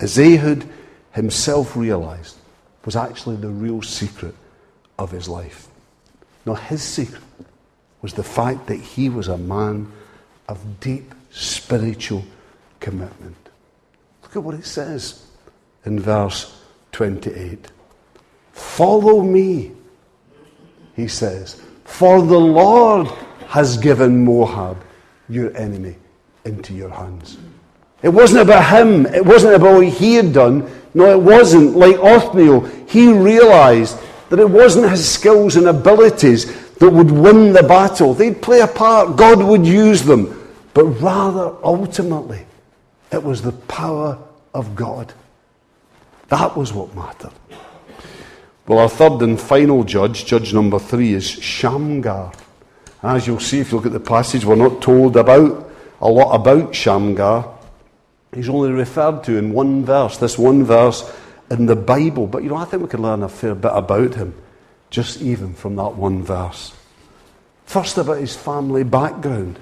as 0.00 0.18
Ehud 0.18 0.68
himself 1.12 1.76
realized, 1.76 2.36
was 2.84 2.96
actually 2.96 3.36
the 3.36 3.50
real 3.50 3.82
secret 3.82 4.34
of 4.98 5.12
his 5.12 5.28
life. 5.28 5.68
Now, 6.44 6.54
his 6.54 6.82
secret 6.82 7.22
was 8.00 8.14
the 8.14 8.24
fact 8.24 8.66
that 8.66 8.80
he 8.80 9.08
was 9.08 9.28
a 9.28 9.38
man 9.38 9.92
of 10.48 10.80
deep 10.80 11.14
spiritual 11.30 12.24
commitment. 12.80 13.36
Look 14.24 14.34
at 14.34 14.42
what 14.42 14.56
it 14.56 14.66
says 14.66 15.24
in 15.84 16.00
verse 16.00 16.60
28. 16.90 17.70
Follow 18.50 19.22
me, 19.22 19.70
he 20.96 21.06
says, 21.06 21.62
for 21.84 22.22
the 22.22 22.40
Lord 22.40 23.06
has 23.46 23.76
given 23.76 24.24
Moab, 24.24 24.82
your 25.28 25.56
enemy, 25.56 25.94
into 26.44 26.74
your 26.74 26.90
hands. 26.90 27.38
It 28.02 28.08
wasn't 28.08 28.42
about 28.42 28.68
him. 28.68 29.06
It 29.06 29.24
wasn't 29.24 29.54
about 29.54 29.76
what 29.76 29.88
he 29.88 30.14
had 30.14 30.32
done. 30.32 30.70
No, 30.94 31.10
it 31.10 31.20
wasn't. 31.20 31.76
Like 31.76 31.96
Othniel, 31.96 32.60
he 32.88 33.12
realized 33.12 33.98
that 34.28 34.40
it 34.40 34.48
wasn't 34.48 34.90
his 34.90 35.08
skills 35.08 35.56
and 35.56 35.68
abilities 35.68 36.72
that 36.76 36.90
would 36.90 37.10
win 37.10 37.52
the 37.52 37.62
battle. 37.62 38.14
They'd 38.14 38.42
play 38.42 38.60
a 38.60 38.66
part, 38.66 39.16
God 39.16 39.42
would 39.42 39.66
use 39.66 40.02
them. 40.02 40.38
But 40.74 40.84
rather, 40.84 41.54
ultimately, 41.62 42.46
it 43.12 43.22
was 43.22 43.42
the 43.42 43.52
power 43.52 44.18
of 44.54 44.74
God. 44.74 45.12
That 46.28 46.56
was 46.56 46.72
what 46.72 46.94
mattered. 46.94 47.32
Well, 48.66 48.78
our 48.78 48.88
third 48.88 49.22
and 49.22 49.40
final 49.40 49.84
judge, 49.84 50.24
judge 50.24 50.54
number 50.54 50.78
three, 50.78 51.12
is 51.12 51.28
Shamgar. 51.28 52.32
As 53.02 53.26
you'll 53.26 53.40
see 53.40 53.60
if 53.60 53.70
you 53.70 53.76
look 53.76 53.86
at 53.86 53.92
the 53.92 54.00
passage, 54.00 54.44
we're 54.44 54.54
not 54.54 54.80
told 54.80 55.16
about 55.16 55.71
a 56.02 56.08
lot 56.08 56.34
about 56.34 56.74
Shamgar. 56.74 57.58
He's 58.34 58.48
only 58.48 58.72
referred 58.72 59.24
to 59.24 59.38
in 59.38 59.52
one 59.52 59.84
verse, 59.84 60.18
this 60.18 60.36
one 60.36 60.64
verse 60.64 61.10
in 61.50 61.66
the 61.66 61.76
Bible. 61.76 62.26
But 62.26 62.42
you 62.42 62.50
know, 62.50 62.56
I 62.56 62.64
think 62.64 62.82
we 62.82 62.88
can 62.88 63.02
learn 63.02 63.22
a 63.22 63.28
fair 63.28 63.54
bit 63.54 63.72
about 63.72 64.14
him 64.14 64.34
just 64.90 65.22
even 65.22 65.54
from 65.54 65.76
that 65.76 65.96
one 65.96 66.22
verse. 66.22 66.74
First, 67.64 67.96
about 67.96 68.18
his 68.18 68.36
family 68.36 68.84
background. 68.84 69.58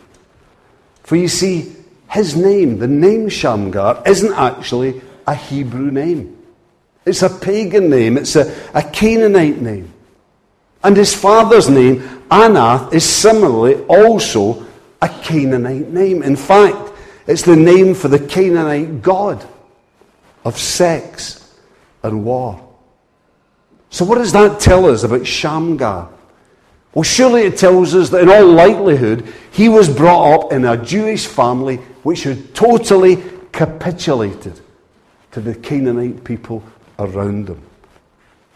For 1.05 1.15
you 1.15 1.29
see, 1.29 1.73
his 2.11 2.35
name, 2.35 2.79
the 2.79 2.89
name 2.89 3.29
Shamgar, 3.29 4.03
isn't 4.05 4.33
actually 4.33 5.01
a 5.29 5.35
Hebrew 5.35 5.93
name. 5.93 6.37
It's 7.07 7.23
a 7.23 7.31
pagan 7.31 7.89
name, 7.89 8.19
it's 8.19 8.35
a, 8.35 8.53
a 8.75 8.83
Canaanite 8.83 9.61
name. 9.61 9.93
And 10.83 10.97
his 10.97 11.15
father's 11.15 11.69
name, 11.69 12.01
Anath, 12.31 12.93
is 12.93 13.09
similarly 13.09 13.77
also 13.85 14.67
a 15.03 15.09
Canaanite 15.09 15.89
name. 15.89 16.23
In 16.23 16.37
fact, 16.37 16.93
it's 17.27 17.43
the 17.43 17.57
name 17.57 17.95
for 17.95 18.09
the 18.09 18.19
Canaanite 18.19 19.03
god 19.03 19.47
of 20.45 20.59
sex 20.59 21.55
and 22.03 22.25
war. 22.25 22.67
So, 23.91 24.05
what 24.05 24.19
does 24.19 24.33
that 24.33 24.61
tell 24.61 24.87
us 24.87 25.03
about 25.03 25.27
Shamgar? 25.27 26.09
Well, 26.95 27.03
surely 27.03 27.43
it 27.43 27.57
tells 27.57 27.95
us 27.95 28.11
that 28.11 28.23
in 28.23 28.29
all 28.29 28.47
likelihood, 28.47 29.33
he 29.53 29.69
was 29.69 29.89
brought 29.89 30.45
up 30.45 30.53
in 30.53 30.65
a 30.65 30.83
Jewish 30.83 31.27
family 31.27 31.77
which 32.03 32.25
had 32.25 32.55
totally 32.55 33.23
capitulated 33.53 34.61
to 35.33 35.41
the 35.41 35.55
Canaanite 35.55 36.25
people 36.25 36.65
around 36.99 37.47
them, 37.47 37.63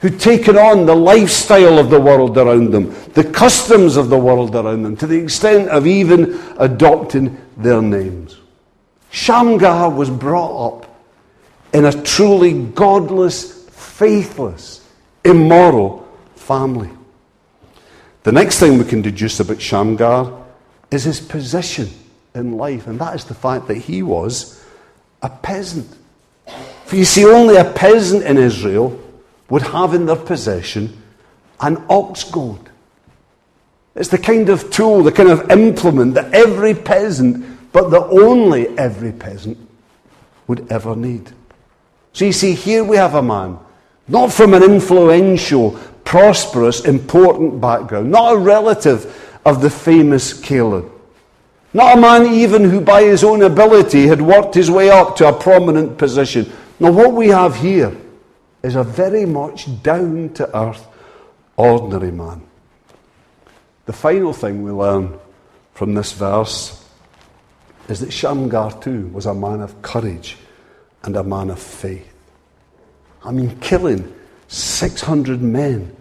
who'd 0.00 0.20
taken 0.20 0.59
on 0.59 0.87
the 0.87 0.94
lifestyle 0.94 1.78
of 1.78 1.90
the 1.90 2.00
world 2.00 2.37
around 2.37 2.70
them, 2.70 2.94
the 3.14 3.24
customs 3.24 3.96
of 3.96 4.11
the 4.11 4.18
world 4.18 4.54
around 4.54 4.83
them, 4.83 4.96
to 4.96 5.07
the 5.07 5.18
extent 5.18 5.68
of 5.68 5.87
even 5.87 6.40
adopting 6.59 7.40
their 7.57 7.80
names. 7.80 8.38
Shamgar 9.11 9.90
was 9.90 10.11
brought 10.11 10.66
up 10.66 11.00
in 11.72 11.85
a 11.85 12.02
truly 12.02 12.52
godless, 12.52 13.68
faithless, 13.70 14.87
immoral 15.24 16.09
family. 16.35 16.90
The 18.24 18.33
next 18.33 18.59
thing 18.59 18.78
we 18.78 18.85
can 18.85 19.02
deduce 19.02 19.40
about 19.40 19.61
Shamgar 19.61 20.44
is 20.90 21.04
his 21.04 21.20
position 21.20 21.88
in 22.35 22.57
life, 22.57 22.87
and 22.87 22.98
that 22.98 23.14
is 23.14 23.24
the 23.24 23.35
fact 23.35 23.68
that 23.68 23.76
he 23.76 24.02
was 24.02 24.64
a 25.22 25.28
peasant. 25.28 25.88
For 26.85 26.96
you 26.96 27.04
see, 27.04 27.24
only 27.24 27.57
a 27.57 27.64
peasant 27.64 28.24
in 28.24 28.37
Israel 28.37 29.00
would 29.55 29.62
have 29.62 29.95
in 29.95 30.05
their 30.07 30.17
possession 30.17 31.01
an 31.61 31.81
ox 31.88 32.25
goad. 32.25 32.59
It's 33.95 34.09
the 34.09 34.19
kind 34.19 34.49
of 34.49 34.69
tool, 34.73 35.05
the 35.05 35.12
kind 35.12 35.29
of 35.31 35.49
implement 35.49 36.14
that 36.14 36.35
every 36.35 36.75
peasant, 36.75 37.73
but 37.73 37.90
the 37.90 38.05
only 38.05 38.77
every 38.77 39.12
peasant, 39.12 39.57
would 40.49 40.67
ever 40.73 40.97
need. 40.97 41.31
So 42.12 42.25
you 42.25 42.33
see, 42.33 42.55
here 42.55 42.83
we 42.83 42.97
have 42.97 43.14
a 43.14 43.23
man 43.23 43.61
not 44.09 44.33
from 44.33 44.55
an 44.55 44.64
influential, 44.64 45.79
prosperous, 46.03 46.85
important 46.85 47.61
background. 47.61 48.11
Not 48.11 48.35
a 48.35 48.37
relative 48.37 49.38
of 49.47 49.62
the 49.62 49.71
famous 49.71 50.33
Caleb. 50.33 50.90
Not 51.73 51.97
a 51.97 52.01
man 52.01 52.27
even 52.27 52.64
who, 52.64 52.81
by 52.81 53.05
his 53.05 53.23
own 53.23 53.43
ability, 53.43 54.09
had 54.09 54.21
worked 54.21 54.57
his 54.57 54.69
way 54.69 54.90
up 54.90 55.14
to 55.19 55.29
a 55.29 55.33
prominent 55.33 55.97
position. 55.97 56.51
Now, 56.81 56.90
what 56.90 57.12
we 57.12 57.29
have 57.29 57.55
here 57.55 57.97
is 58.64 58.77
a 58.77 58.83
very 58.83 59.27
much 59.27 59.83
down 59.83 60.31
to 60.33 60.59
earth, 60.59 60.87
ordinary 61.57 62.11
man. 62.11 62.42
The 63.85 63.92
final 63.92 64.33
thing 64.33 64.62
we 64.62 64.70
learn 64.70 65.18
from 65.74 65.92
this 65.92 66.12
verse 66.12 66.83
is 67.88 68.00
that 68.00 68.11
Shamgar 68.11 68.81
too 68.81 69.09
was 69.09 69.27
a 69.27 69.35
man 69.35 69.61
of 69.61 69.83
courage 69.83 70.38
and 71.03 71.14
a 71.14 71.22
man 71.22 71.50
of 71.50 71.59
faith. 71.59 72.11
I 73.22 73.33
mean, 73.33 73.59
killing 73.61 74.14
600 74.48 75.42
men 75.42 75.94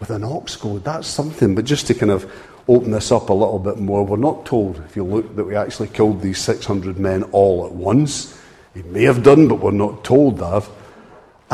with 0.00 0.08
an 0.08 0.24
ox 0.24 0.56
goad, 0.56 0.84
that's 0.84 1.06
something. 1.06 1.54
But 1.54 1.66
just 1.66 1.86
to 1.88 1.94
kind 1.94 2.10
of 2.10 2.30
open 2.66 2.92
this 2.92 3.12
up 3.12 3.28
a 3.28 3.34
little 3.34 3.58
bit 3.58 3.78
more, 3.78 4.06
we're 4.06 4.16
not 4.16 4.46
told, 4.46 4.82
if 4.86 4.96
you 4.96 5.04
look, 5.04 5.36
that 5.36 5.44
we 5.44 5.54
actually 5.54 5.88
killed 5.88 6.22
these 6.22 6.38
600 6.38 6.98
men 6.98 7.24
all 7.24 7.66
at 7.66 7.72
once. 7.72 8.40
He 8.72 8.82
may 8.84 9.02
have 9.02 9.22
done, 9.22 9.48
but 9.48 9.60
we're 9.60 9.70
not 9.70 10.02
told 10.02 10.38
that. 10.38 10.66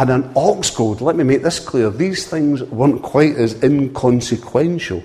And 0.01 0.09
an 0.09 0.33
ox 0.35 0.71
goad, 0.71 1.03
let 1.03 1.15
me 1.15 1.25
make 1.25 1.43
this 1.43 1.61
clear, 1.61 1.91
these 1.91 2.27
things 2.27 2.63
weren't 2.63 3.03
quite 3.03 3.37
as 3.37 3.63
inconsequential 3.63 5.03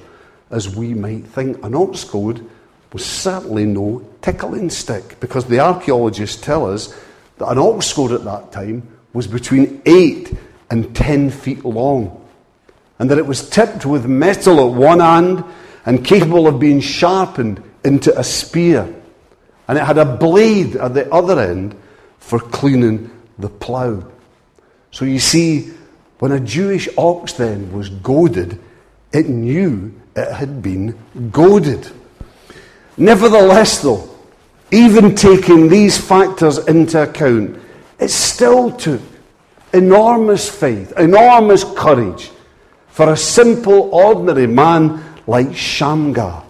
as 0.49 0.73
we 0.73 0.93
might 0.93 1.27
think. 1.27 1.61
An 1.65 1.75
ox 1.75 2.05
goad 2.05 2.49
was 2.93 3.05
certainly 3.05 3.65
no 3.65 4.07
tickling 4.21 4.69
stick 4.69 5.19
because 5.19 5.43
the 5.47 5.59
archaeologists 5.59 6.41
tell 6.41 6.71
us 6.71 6.97
that 7.39 7.49
an 7.49 7.57
ox 7.57 7.91
goad 7.91 8.13
at 8.13 8.23
that 8.23 8.53
time 8.53 8.87
was 9.11 9.27
between 9.27 9.81
8 9.85 10.33
and 10.69 10.95
10 10.95 11.29
feet 11.29 11.65
long 11.65 12.25
and 12.97 13.11
that 13.11 13.17
it 13.17 13.27
was 13.27 13.49
tipped 13.49 13.85
with 13.85 14.05
metal 14.05 14.65
at 14.65 14.77
one 14.77 15.01
end 15.01 15.43
and 15.85 16.05
capable 16.05 16.47
of 16.47 16.57
being 16.57 16.79
sharpened 16.79 17.61
into 17.83 18.17
a 18.17 18.23
spear. 18.23 18.95
And 19.67 19.77
it 19.77 19.83
had 19.83 19.97
a 19.97 20.05
blade 20.05 20.77
at 20.77 20.93
the 20.93 21.13
other 21.13 21.37
end 21.37 21.75
for 22.19 22.39
cleaning 22.39 23.11
the 23.37 23.49
plough. 23.49 24.09
So 24.95 25.03
you 25.03 25.19
see, 25.19 25.73
when 26.19 26.31
a 26.31 26.39
Jewish 26.39 26.87
ox 26.97 27.33
then 27.33 27.69
was 27.73 27.89
goaded, 27.89 28.57
it 29.11 29.27
knew 29.27 29.93
it 30.15 30.31
had 30.31 30.61
been 30.61 30.97
goaded. 31.33 31.91
Nevertheless, 32.95 33.81
though, 33.81 34.09
even 34.71 35.13
taking 35.13 35.67
these 35.67 35.97
factors 35.97 36.59
into 36.59 37.03
account, 37.03 37.59
it 37.99 38.07
still 38.07 38.71
took 38.71 39.01
enormous 39.73 40.47
faith, 40.47 40.93
enormous 40.97 41.65
courage 41.65 42.31
for 42.87 43.11
a 43.11 43.17
simple, 43.17 43.93
ordinary 43.93 44.47
man 44.47 45.03
like 45.27 45.53
Shamgar 45.53 46.45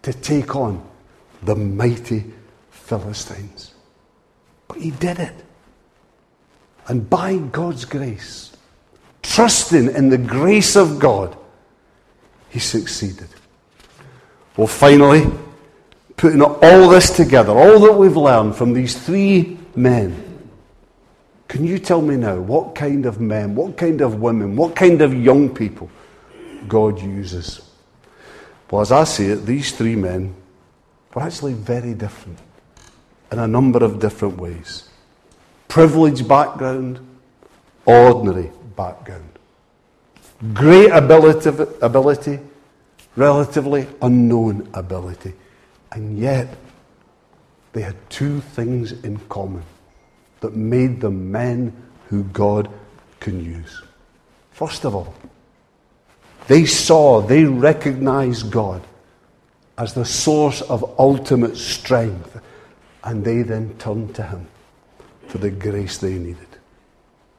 to 0.00 0.12
take 0.14 0.56
on 0.56 0.82
the 1.42 1.54
mighty 1.54 2.24
Philistines. 2.70 3.74
But 4.68 4.78
he 4.78 4.90
did 4.90 5.18
it. 5.18 5.44
And 6.88 7.08
by 7.08 7.36
God's 7.36 7.84
grace, 7.84 8.56
trusting 9.22 9.94
in 9.94 10.08
the 10.08 10.18
grace 10.18 10.74
of 10.74 10.98
God, 10.98 11.36
he 12.48 12.58
succeeded. 12.58 13.28
Well, 14.56 14.66
finally, 14.66 15.30
putting 16.16 16.40
all 16.42 16.88
this 16.88 17.10
together, 17.10 17.52
all 17.52 17.78
that 17.80 17.92
we've 17.92 18.16
learned 18.16 18.56
from 18.56 18.72
these 18.72 18.98
three 18.98 19.58
men, 19.76 20.24
can 21.46 21.64
you 21.64 21.78
tell 21.78 22.02
me 22.02 22.16
now 22.16 22.36
what 22.40 22.74
kind 22.74 23.06
of 23.06 23.20
men, 23.20 23.54
what 23.54 23.76
kind 23.76 24.00
of 24.00 24.20
women, 24.20 24.56
what 24.56 24.74
kind 24.74 25.00
of 25.02 25.14
young 25.14 25.54
people 25.54 25.90
God 26.66 27.00
uses? 27.00 27.60
Well, 28.70 28.80
as 28.80 28.92
I 28.92 29.04
see 29.04 29.26
it, 29.26 29.46
these 29.46 29.72
three 29.72 29.94
men 29.94 30.34
were 31.14 31.22
actually 31.22 31.54
very 31.54 31.94
different 31.94 32.38
in 33.30 33.38
a 33.38 33.46
number 33.46 33.84
of 33.84 33.98
different 33.98 34.38
ways. 34.38 34.87
Privileged 35.68 36.26
background, 36.26 36.98
ordinary 37.84 38.50
background. 38.76 39.28
Great 40.54 40.90
ability, 40.90 41.50
ability, 41.82 42.40
relatively 43.16 43.86
unknown 44.00 44.68
ability. 44.72 45.34
And 45.92 46.18
yet, 46.18 46.48
they 47.72 47.82
had 47.82 47.96
two 48.08 48.40
things 48.40 48.92
in 48.92 49.18
common 49.28 49.62
that 50.40 50.54
made 50.54 51.00
them 51.00 51.30
men 51.30 51.74
who 52.08 52.24
God 52.24 52.70
can 53.20 53.44
use. 53.44 53.82
First 54.52 54.84
of 54.84 54.94
all, 54.94 55.14
they 56.46 56.64
saw, 56.64 57.20
they 57.20 57.44
recognized 57.44 58.50
God 58.50 58.82
as 59.76 59.92
the 59.92 60.04
source 60.04 60.62
of 60.62 60.98
ultimate 60.98 61.56
strength, 61.56 62.40
and 63.04 63.24
they 63.24 63.42
then 63.42 63.76
turned 63.78 64.14
to 64.14 64.22
Him 64.22 64.46
for 65.28 65.38
the 65.38 65.50
grace 65.50 65.98
they 65.98 66.14
needed. 66.14 66.48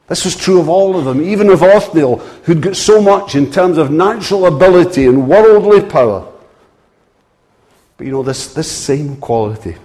This 0.06 0.24
was 0.24 0.34
true 0.34 0.60
of 0.60 0.68
all 0.68 0.96
of 0.96 1.04
them, 1.04 1.22
even 1.22 1.50
of 1.50 1.62
Othniel, 1.62 2.16
who'd 2.44 2.62
got 2.62 2.76
so 2.76 3.00
much 3.00 3.36
in 3.36 3.52
terms 3.52 3.78
of 3.78 3.92
natural 3.92 4.46
ability 4.46 5.06
and 5.06 5.28
worldly 5.28 5.82
power. 5.88 6.26
But 7.96 8.06
you 8.06 8.12
know, 8.12 8.22
this, 8.22 8.52
this 8.54 8.70
same 8.70 9.18
quality, 9.18 9.76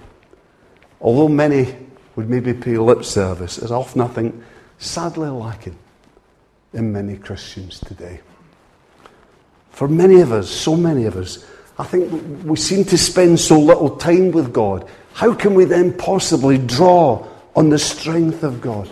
although 1.00 1.28
many 1.28 1.76
would 2.16 2.28
maybe 2.28 2.54
pay 2.54 2.76
lip 2.78 3.04
service 3.04 3.58
is 3.58 3.70
often, 3.70 4.00
I 4.00 4.08
think, 4.08 4.34
sadly 4.78 5.28
lacking 5.28 5.78
in 6.72 6.92
many 6.92 7.16
Christians 7.16 7.78
today. 7.78 8.20
For 9.70 9.86
many 9.86 10.20
of 10.20 10.32
us, 10.32 10.50
so 10.50 10.74
many 10.74 11.04
of 11.04 11.16
us, 11.16 11.44
I 11.78 11.84
think 11.84 12.44
we 12.44 12.56
seem 12.56 12.84
to 12.86 12.98
spend 12.98 13.38
so 13.38 13.60
little 13.60 13.96
time 13.96 14.32
with 14.32 14.52
God. 14.52 14.88
How 15.12 15.34
can 15.34 15.54
we 15.54 15.66
then 15.66 15.96
possibly 15.96 16.58
draw 16.58 17.28
on 17.56 17.70
the 17.70 17.78
strength 17.78 18.44
of 18.44 18.60
God? 18.60 18.88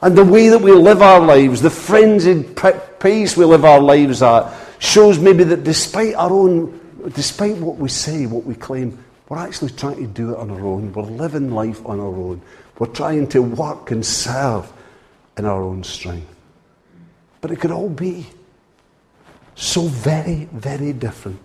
And 0.00 0.16
the 0.16 0.24
way 0.24 0.48
that 0.48 0.60
we 0.60 0.72
live 0.72 1.02
our 1.02 1.20
lives, 1.20 1.60
the 1.60 1.70
frenzied 1.70 2.56
pace 3.00 3.36
we 3.36 3.44
live 3.44 3.64
our 3.64 3.80
lives 3.80 4.22
at, 4.22 4.52
shows 4.78 5.18
maybe 5.18 5.44
that 5.44 5.64
despite 5.64 6.14
our 6.14 6.30
own, 6.30 7.10
despite 7.14 7.56
what 7.56 7.76
we 7.76 7.88
say, 7.88 8.26
what 8.26 8.44
we 8.44 8.54
claim, 8.54 9.02
we're 9.28 9.38
actually 9.38 9.70
trying 9.70 9.96
to 9.96 10.06
do 10.06 10.32
it 10.32 10.38
on 10.38 10.50
our 10.50 10.60
own. 10.60 10.92
We're 10.92 11.04
living 11.04 11.52
life 11.52 11.84
on 11.86 12.00
our 12.00 12.06
own. 12.06 12.42
We're 12.78 12.88
trying 12.88 13.28
to 13.28 13.40
work 13.40 13.90
and 13.90 14.04
serve 14.04 14.70
in 15.38 15.46
our 15.46 15.62
own 15.62 15.84
strength. 15.84 16.28
But 17.40 17.50
it 17.50 17.60
could 17.60 17.70
all 17.70 17.88
be 17.88 18.26
so 19.54 19.82
very, 19.82 20.48
very 20.52 20.92
different. 20.92 21.38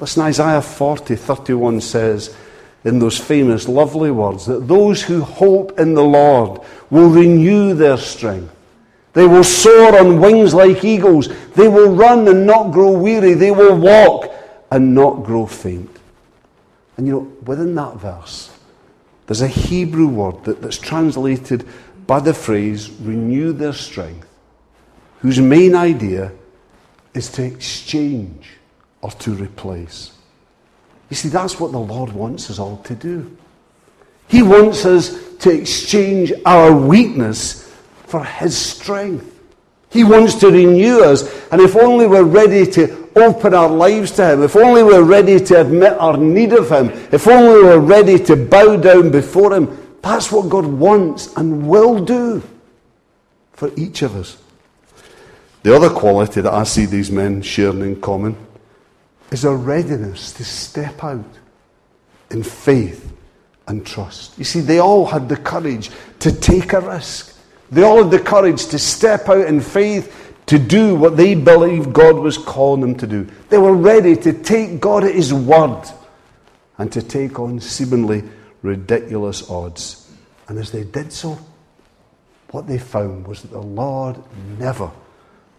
Listen, 0.00 0.22
Isaiah 0.22 0.62
40, 0.62 1.14
31 1.14 1.80
says, 1.80 2.34
in 2.84 2.98
those 2.98 3.18
famous, 3.18 3.68
lovely 3.68 4.10
words, 4.10 4.46
that 4.46 4.66
those 4.66 5.02
who 5.02 5.20
hope 5.22 5.78
in 5.78 5.94
the 5.94 6.04
Lord 6.04 6.60
will 6.88 7.10
renew 7.10 7.74
their 7.74 7.98
strength. 7.98 8.54
They 9.12 9.26
will 9.26 9.44
soar 9.44 9.98
on 9.98 10.20
wings 10.20 10.54
like 10.54 10.84
eagles. 10.84 11.28
They 11.54 11.68
will 11.68 11.94
run 11.94 12.28
and 12.28 12.46
not 12.46 12.72
grow 12.72 12.92
weary. 12.92 13.34
They 13.34 13.50
will 13.50 13.76
walk 13.76 14.32
and 14.70 14.94
not 14.94 15.24
grow 15.24 15.46
faint. 15.46 15.90
And 16.96 17.06
you 17.06 17.12
know, 17.12 17.32
within 17.44 17.74
that 17.74 17.96
verse, 17.96 18.56
there's 19.26 19.40
a 19.42 19.48
Hebrew 19.48 20.08
word 20.08 20.44
that, 20.44 20.62
that's 20.62 20.78
translated 20.78 21.66
by 22.06 22.20
the 22.20 22.34
phrase 22.34 22.90
renew 22.90 23.52
their 23.52 23.72
strength, 23.72 24.26
whose 25.20 25.40
main 25.40 25.74
idea 25.74 26.32
is 27.14 27.30
to 27.32 27.44
exchange 27.44 28.52
or 29.02 29.10
to 29.10 29.32
replace. 29.32 30.12
You 31.10 31.16
see, 31.16 31.28
that's 31.28 31.58
what 31.58 31.72
the 31.72 31.78
Lord 31.78 32.12
wants 32.12 32.48
us 32.50 32.58
all 32.58 32.78
to 32.84 32.94
do. 32.94 33.36
He 34.28 34.42
wants 34.42 34.86
us 34.86 35.36
to 35.38 35.50
exchange 35.50 36.32
our 36.46 36.72
weakness 36.72 37.68
for 38.06 38.24
His 38.24 38.56
strength. 38.56 39.26
He 39.90 40.04
wants 40.04 40.36
to 40.36 40.50
renew 40.50 41.02
us, 41.02 41.24
and 41.50 41.60
if 41.60 41.74
only 41.74 42.06
we're 42.06 42.22
ready 42.22 42.64
to 42.72 43.08
open 43.16 43.54
our 43.54 43.68
lives 43.68 44.12
to 44.12 44.32
Him, 44.32 44.44
if 44.44 44.54
only 44.54 44.84
we're 44.84 45.02
ready 45.02 45.40
to 45.40 45.60
admit 45.60 45.94
our 45.94 46.16
need 46.16 46.52
of 46.52 46.70
Him, 46.70 46.90
if 47.10 47.26
only 47.26 47.60
we're 47.60 47.80
ready 47.80 48.16
to 48.20 48.36
bow 48.36 48.76
down 48.76 49.10
before 49.10 49.52
Him, 49.52 49.76
that's 50.02 50.30
what 50.30 50.48
God 50.48 50.64
wants 50.64 51.34
and 51.36 51.66
will 51.66 52.04
do 52.04 52.40
for 53.52 53.72
each 53.76 54.02
of 54.02 54.14
us. 54.14 54.36
The 55.64 55.74
other 55.74 55.90
quality 55.90 56.40
that 56.40 56.52
I 56.52 56.62
see 56.62 56.86
these 56.86 57.10
men 57.10 57.42
sharing 57.42 57.80
in 57.80 58.00
common 58.00 58.36
is 59.30 59.44
a 59.44 59.54
readiness 59.54 60.32
to 60.32 60.44
step 60.44 61.02
out 61.04 61.24
in 62.30 62.42
faith 62.42 63.12
and 63.66 63.86
trust. 63.86 64.36
You 64.38 64.44
see, 64.44 64.60
they 64.60 64.78
all 64.78 65.06
had 65.06 65.28
the 65.28 65.36
courage 65.36 65.90
to 66.20 66.32
take 66.32 66.72
a 66.72 66.80
risk. 66.80 67.36
They 67.70 67.82
all 67.82 68.02
had 68.02 68.10
the 68.10 68.18
courage 68.18 68.66
to 68.66 68.78
step 68.78 69.28
out 69.28 69.46
in 69.46 69.60
faith 69.60 70.34
to 70.46 70.58
do 70.58 70.96
what 70.96 71.16
they 71.16 71.36
believed 71.36 71.92
God 71.92 72.16
was 72.16 72.36
calling 72.36 72.80
them 72.80 72.96
to 72.96 73.06
do. 73.06 73.28
They 73.48 73.58
were 73.58 73.74
ready 73.74 74.16
to 74.16 74.32
take 74.32 74.80
God 74.80 75.04
at 75.04 75.14
His 75.14 75.32
word 75.32 75.84
and 76.78 76.90
to 76.92 77.02
take 77.02 77.38
on 77.38 77.60
seemingly 77.60 78.24
ridiculous 78.62 79.48
odds. 79.48 80.10
And 80.48 80.58
as 80.58 80.72
they 80.72 80.82
did 80.82 81.12
so, 81.12 81.38
what 82.50 82.66
they 82.66 82.78
found 82.78 83.28
was 83.28 83.42
that 83.42 83.52
the 83.52 83.62
Lord 83.62 84.16
never 84.58 84.90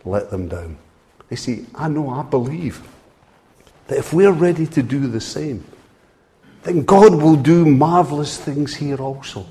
let 0.04 0.30
them 0.30 0.50
down. 0.50 0.78
You 1.30 1.38
see, 1.38 1.66
I 1.74 1.88
know, 1.88 2.10
I 2.10 2.24
believe 2.24 2.86
that 3.92 3.98
if 3.98 4.14
we're 4.14 4.32
ready 4.32 4.66
to 4.66 4.82
do 4.82 5.06
the 5.06 5.20
same, 5.20 5.66
then 6.64 6.86
God 6.86 7.14
will 7.14 7.36
do 7.36 7.66
marvelous 7.66 8.40
things 8.40 8.74
here 8.74 8.96
also. 8.96 9.46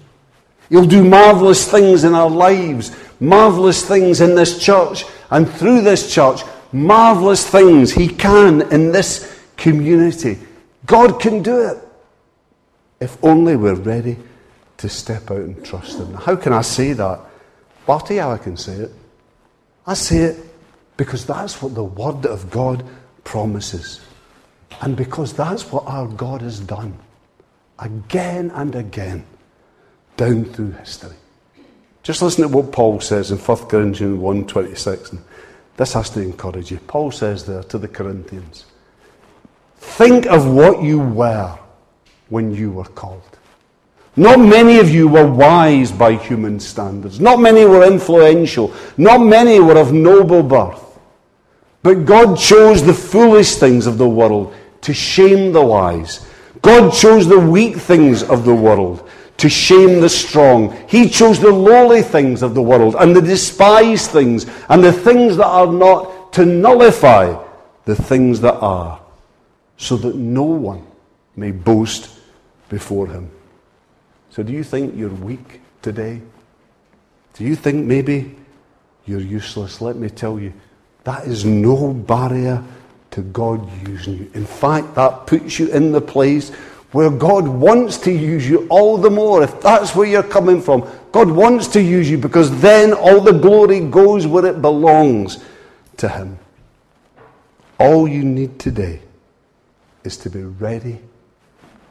He'll 0.70 0.86
do 0.86 1.04
marvelous 1.04 1.70
things 1.70 2.04
in 2.04 2.14
our 2.14 2.30
lives, 2.30 2.96
marvelous 3.20 3.86
things 3.86 4.22
in 4.22 4.34
this 4.34 4.58
church, 4.58 5.04
and 5.30 5.46
through 5.46 5.82
this 5.82 6.10
church, 6.10 6.40
marvelous 6.72 7.46
things 7.46 7.92
He 7.92 8.08
can 8.08 8.62
in 8.72 8.92
this 8.92 9.38
community. 9.58 10.38
God 10.86 11.20
can 11.20 11.42
do 11.42 11.60
it 11.60 11.76
if 12.98 13.22
only 13.22 13.56
we're 13.56 13.74
ready 13.74 14.16
to 14.78 14.88
step 14.88 15.30
out 15.30 15.36
and 15.36 15.62
trust 15.62 15.98
Him. 15.98 16.14
How 16.14 16.34
can 16.34 16.54
I 16.54 16.62
say 16.62 16.94
that? 16.94 17.20
How 17.86 17.98
I 18.30 18.38
can 18.38 18.56
say 18.56 18.72
it. 18.72 18.92
I 19.86 19.92
say 19.92 20.16
it 20.16 20.46
because 20.96 21.26
that's 21.26 21.60
what 21.60 21.74
the 21.74 21.84
Word 21.84 22.24
of 22.24 22.50
God 22.50 22.86
promises. 23.22 24.00
And 24.80 24.96
because 24.96 25.32
that's 25.32 25.70
what 25.70 25.86
our 25.86 26.06
God 26.06 26.42
has 26.42 26.60
done 26.60 26.98
again 27.78 28.50
and 28.54 28.74
again 28.74 29.24
down 30.16 30.44
through 30.44 30.72
history. 30.72 31.16
Just 32.02 32.22
listen 32.22 32.42
to 32.42 32.48
what 32.48 32.72
Paul 32.72 33.00
says 33.00 33.30
in 33.30 33.38
1 33.38 33.58
Corinthians 33.66 34.18
1.26. 34.18 35.12
And 35.12 35.24
this 35.76 35.92
has 35.94 36.10
to 36.10 36.20
encourage 36.20 36.70
you. 36.70 36.78
Paul 36.78 37.10
says 37.10 37.46
there 37.46 37.62
to 37.64 37.78
the 37.78 37.88
Corinthians, 37.88 38.66
Think 39.76 40.26
of 40.26 40.46
what 40.46 40.82
you 40.82 41.00
were 41.00 41.58
when 42.28 42.54
you 42.54 42.70
were 42.70 42.84
called. 42.84 43.22
Not 44.16 44.40
many 44.40 44.78
of 44.78 44.90
you 44.90 45.08
were 45.08 45.26
wise 45.26 45.92
by 45.92 46.14
human 46.14 46.60
standards. 46.60 47.20
Not 47.20 47.40
many 47.40 47.64
were 47.64 47.86
influential. 47.86 48.74
Not 48.96 49.18
many 49.18 49.60
were 49.60 49.78
of 49.78 49.92
noble 49.92 50.42
birth. 50.42 50.98
But 51.82 52.04
God 52.04 52.36
chose 52.36 52.82
the 52.82 52.92
foolish 52.92 53.54
things 53.54 53.86
of 53.86 53.96
the 53.96 54.08
world 54.08 54.54
to 54.82 54.94
shame 54.94 55.52
the 55.52 55.64
wise. 55.64 56.26
God 56.62 56.92
chose 56.92 57.26
the 57.26 57.38
weak 57.38 57.76
things 57.76 58.22
of 58.22 58.44
the 58.44 58.54
world 58.54 59.08
to 59.40 59.48
shame 59.48 60.02
the 60.02 60.08
strong. 60.08 60.76
He 60.86 61.08
chose 61.08 61.40
the 61.40 61.50
lowly 61.50 62.02
things 62.02 62.42
of 62.42 62.54
the 62.54 62.62
world 62.62 62.94
and 62.98 63.16
the 63.16 63.22
despised 63.22 64.10
things 64.10 64.44
and 64.68 64.84
the 64.84 64.92
things 64.92 65.36
that 65.38 65.46
are 65.46 65.66
not 65.66 66.32
to 66.34 66.44
nullify 66.44 67.42
the 67.86 67.96
things 67.96 68.40
that 68.42 68.56
are, 68.56 69.00
so 69.78 69.96
that 69.96 70.14
no 70.14 70.42
one 70.42 70.86
may 71.36 71.50
boast 71.50 72.10
before 72.68 73.06
him. 73.06 73.30
So, 74.28 74.42
do 74.42 74.52
you 74.52 74.62
think 74.62 74.94
you're 74.94 75.08
weak 75.08 75.60
today? 75.80 76.20
Do 77.34 77.44
you 77.44 77.56
think 77.56 77.86
maybe 77.86 78.36
you're 79.06 79.20
useless? 79.20 79.80
Let 79.80 79.96
me 79.96 80.10
tell 80.10 80.38
you, 80.38 80.52
that 81.04 81.26
is 81.26 81.46
no 81.46 81.94
barrier 81.94 82.62
to 83.12 83.22
God 83.22 83.68
using 83.88 84.18
you. 84.18 84.30
In 84.34 84.46
fact, 84.46 84.94
that 84.94 85.26
puts 85.26 85.58
you 85.58 85.68
in 85.68 85.92
the 85.92 86.00
place 86.00 86.50
where 86.92 87.10
God 87.10 87.46
wants 87.46 87.98
to 87.98 88.12
use 88.12 88.48
you 88.48 88.66
all 88.68 88.96
the 88.96 89.10
more. 89.10 89.42
If 89.42 89.60
that's 89.60 89.94
where 89.94 90.06
you're 90.06 90.22
coming 90.22 90.60
from, 90.60 90.88
God 91.12 91.30
wants 91.30 91.68
to 91.68 91.82
use 91.82 92.10
you 92.10 92.18
because 92.18 92.60
then 92.60 92.92
all 92.92 93.20
the 93.20 93.32
glory 93.32 93.80
goes 93.80 94.26
where 94.26 94.46
it 94.46 94.60
belongs 94.60 95.42
to 95.98 96.08
Him. 96.08 96.38
All 97.78 98.08
you 98.08 98.24
need 98.24 98.58
today 98.58 99.00
is 100.04 100.16
to 100.18 100.30
be 100.30 100.42
ready 100.42 100.98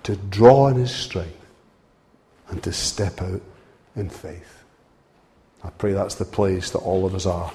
to 0.03 0.15
draw 0.15 0.65
on 0.65 0.75
His 0.75 0.93
strength 0.93 1.36
and 2.49 2.62
to 2.63 2.73
step 2.73 3.21
out 3.21 3.41
in 3.95 4.10
faith. 4.10 4.63
I 5.63 5.69
pray 5.71 5.93
that's 5.93 6.15
the 6.15 6.25
place 6.25 6.71
that 6.71 6.79
all 6.79 7.05
of 7.05 7.15
us 7.15 7.25
are 7.25 7.51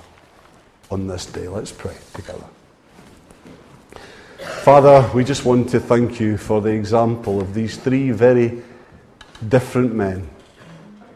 on 0.90 1.07
this 1.07 1.27
day. 1.27 1.48
Let's 1.48 1.72
pray 1.72 1.96
together. 2.12 2.44
Father, 4.64 5.11
we 5.12 5.24
just 5.24 5.44
want 5.44 5.68
to 5.68 5.79
thank 5.79 6.18
you 6.18 6.38
for 6.38 6.62
the 6.62 6.70
example 6.70 7.38
of 7.38 7.53
these 7.53 7.77
three 7.77 8.12
very 8.12 8.62
different 9.46 9.94
men. 9.94 10.27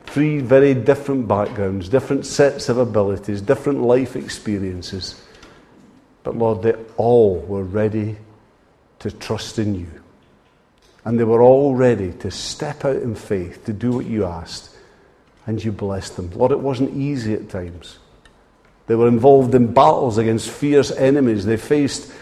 Three 0.04 0.40
very 0.40 0.74
different 0.74 1.26
backgrounds, 1.26 1.88
different 1.88 2.26
sets 2.26 2.68
of 2.68 2.76
abilities, 2.76 3.40
different 3.40 3.80
life 3.80 4.16
experiences. 4.16 5.24
But 6.24 6.37
Lord, 6.37 6.61
they 6.61 6.74
all 6.98 7.38
were 7.38 7.64
ready 7.64 8.18
to 8.98 9.11
trust 9.11 9.58
in 9.58 9.76
you. 9.76 9.88
And 11.06 11.18
they 11.18 11.24
were 11.24 11.40
all 11.40 11.74
ready 11.74 12.12
to 12.18 12.30
step 12.30 12.84
out 12.84 12.96
in 12.96 13.14
faith, 13.14 13.64
to 13.64 13.72
do 13.72 13.92
what 13.92 14.04
you 14.04 14.26
asked. 14.26 14.76
And 15.46 15.64
you 15.64 15.72
blessed 15.72 16.16
them. 16.16 16.30
Lord, 16.34 16.52
it 16.52 16.61
wasn't 16.61 16.94
easy 16.94 17.32
at 17.32 17.48
times. 17.48 17.98
They 18.88 18.94
were 18.94 19.08
involved 19.08 19.54
in 19.54 19.72
battles 19.72 20.18
against 20.18 20.50
fierce 20.50 20.90
enemies. 20.90 21.46
They 21.46 21.56
faced 21.56 22.12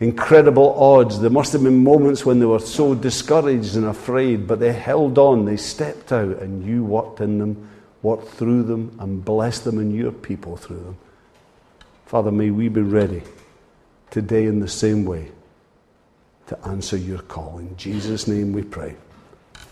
incredible 0.00 0.74
odds. 0.78 1.20
There 1.20 1.30
must 1.30 1.52
have 1.52 1.62
been 1.62 1.82
moments 1.82 2.26
when 2.26 2.40
they 2.40 2.46
were 2.46 2.58
so 2.58 2.94
discouraged 2.94 3.76
and 3.76 3.86
afraid, 3.86 4.46
but 4.46 4.60
they 4.60 4.72
held 4.72 5.18
on. 5.18 5.44
They 5.44 5.56
stepped 5.56 6.12
out, 6.12 6.38
and 6.38 6.64
you 6.64 6.84
worked 6.84 7.20
in 7.20 7.38
them, 7.38 7.68
worked 8.02 8.28
through 8.28 8.64
them, 8.64 8.96
and 9.00 9.24
blessed 9.24 9.64
them 9.64 9.78
and 9.78 9.94
your 9.94 10.12
people 10.12 10.56
through 10.56 10.80
them. 10.80 10.96
Father, 12.06 12.30
may 12.30 12.50
we 12.50 12.68
be 12.68 12.82
ready 12.82 13.22
today 14.10 14.46
in 14.46 14.60
the 14.60 14.68
same 14.68 15.04
way 15.04 15.30
to 16.46 16.58
answer 16.66 16.96
your 16.96 17.20
call. 17.20 17.58
In 17.58 17.76
Jesus' 17.76 18.28
name 18.28 18.52
we 18.52 18.62
pray. 18.62 18.96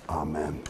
Amen. 0.08 0.62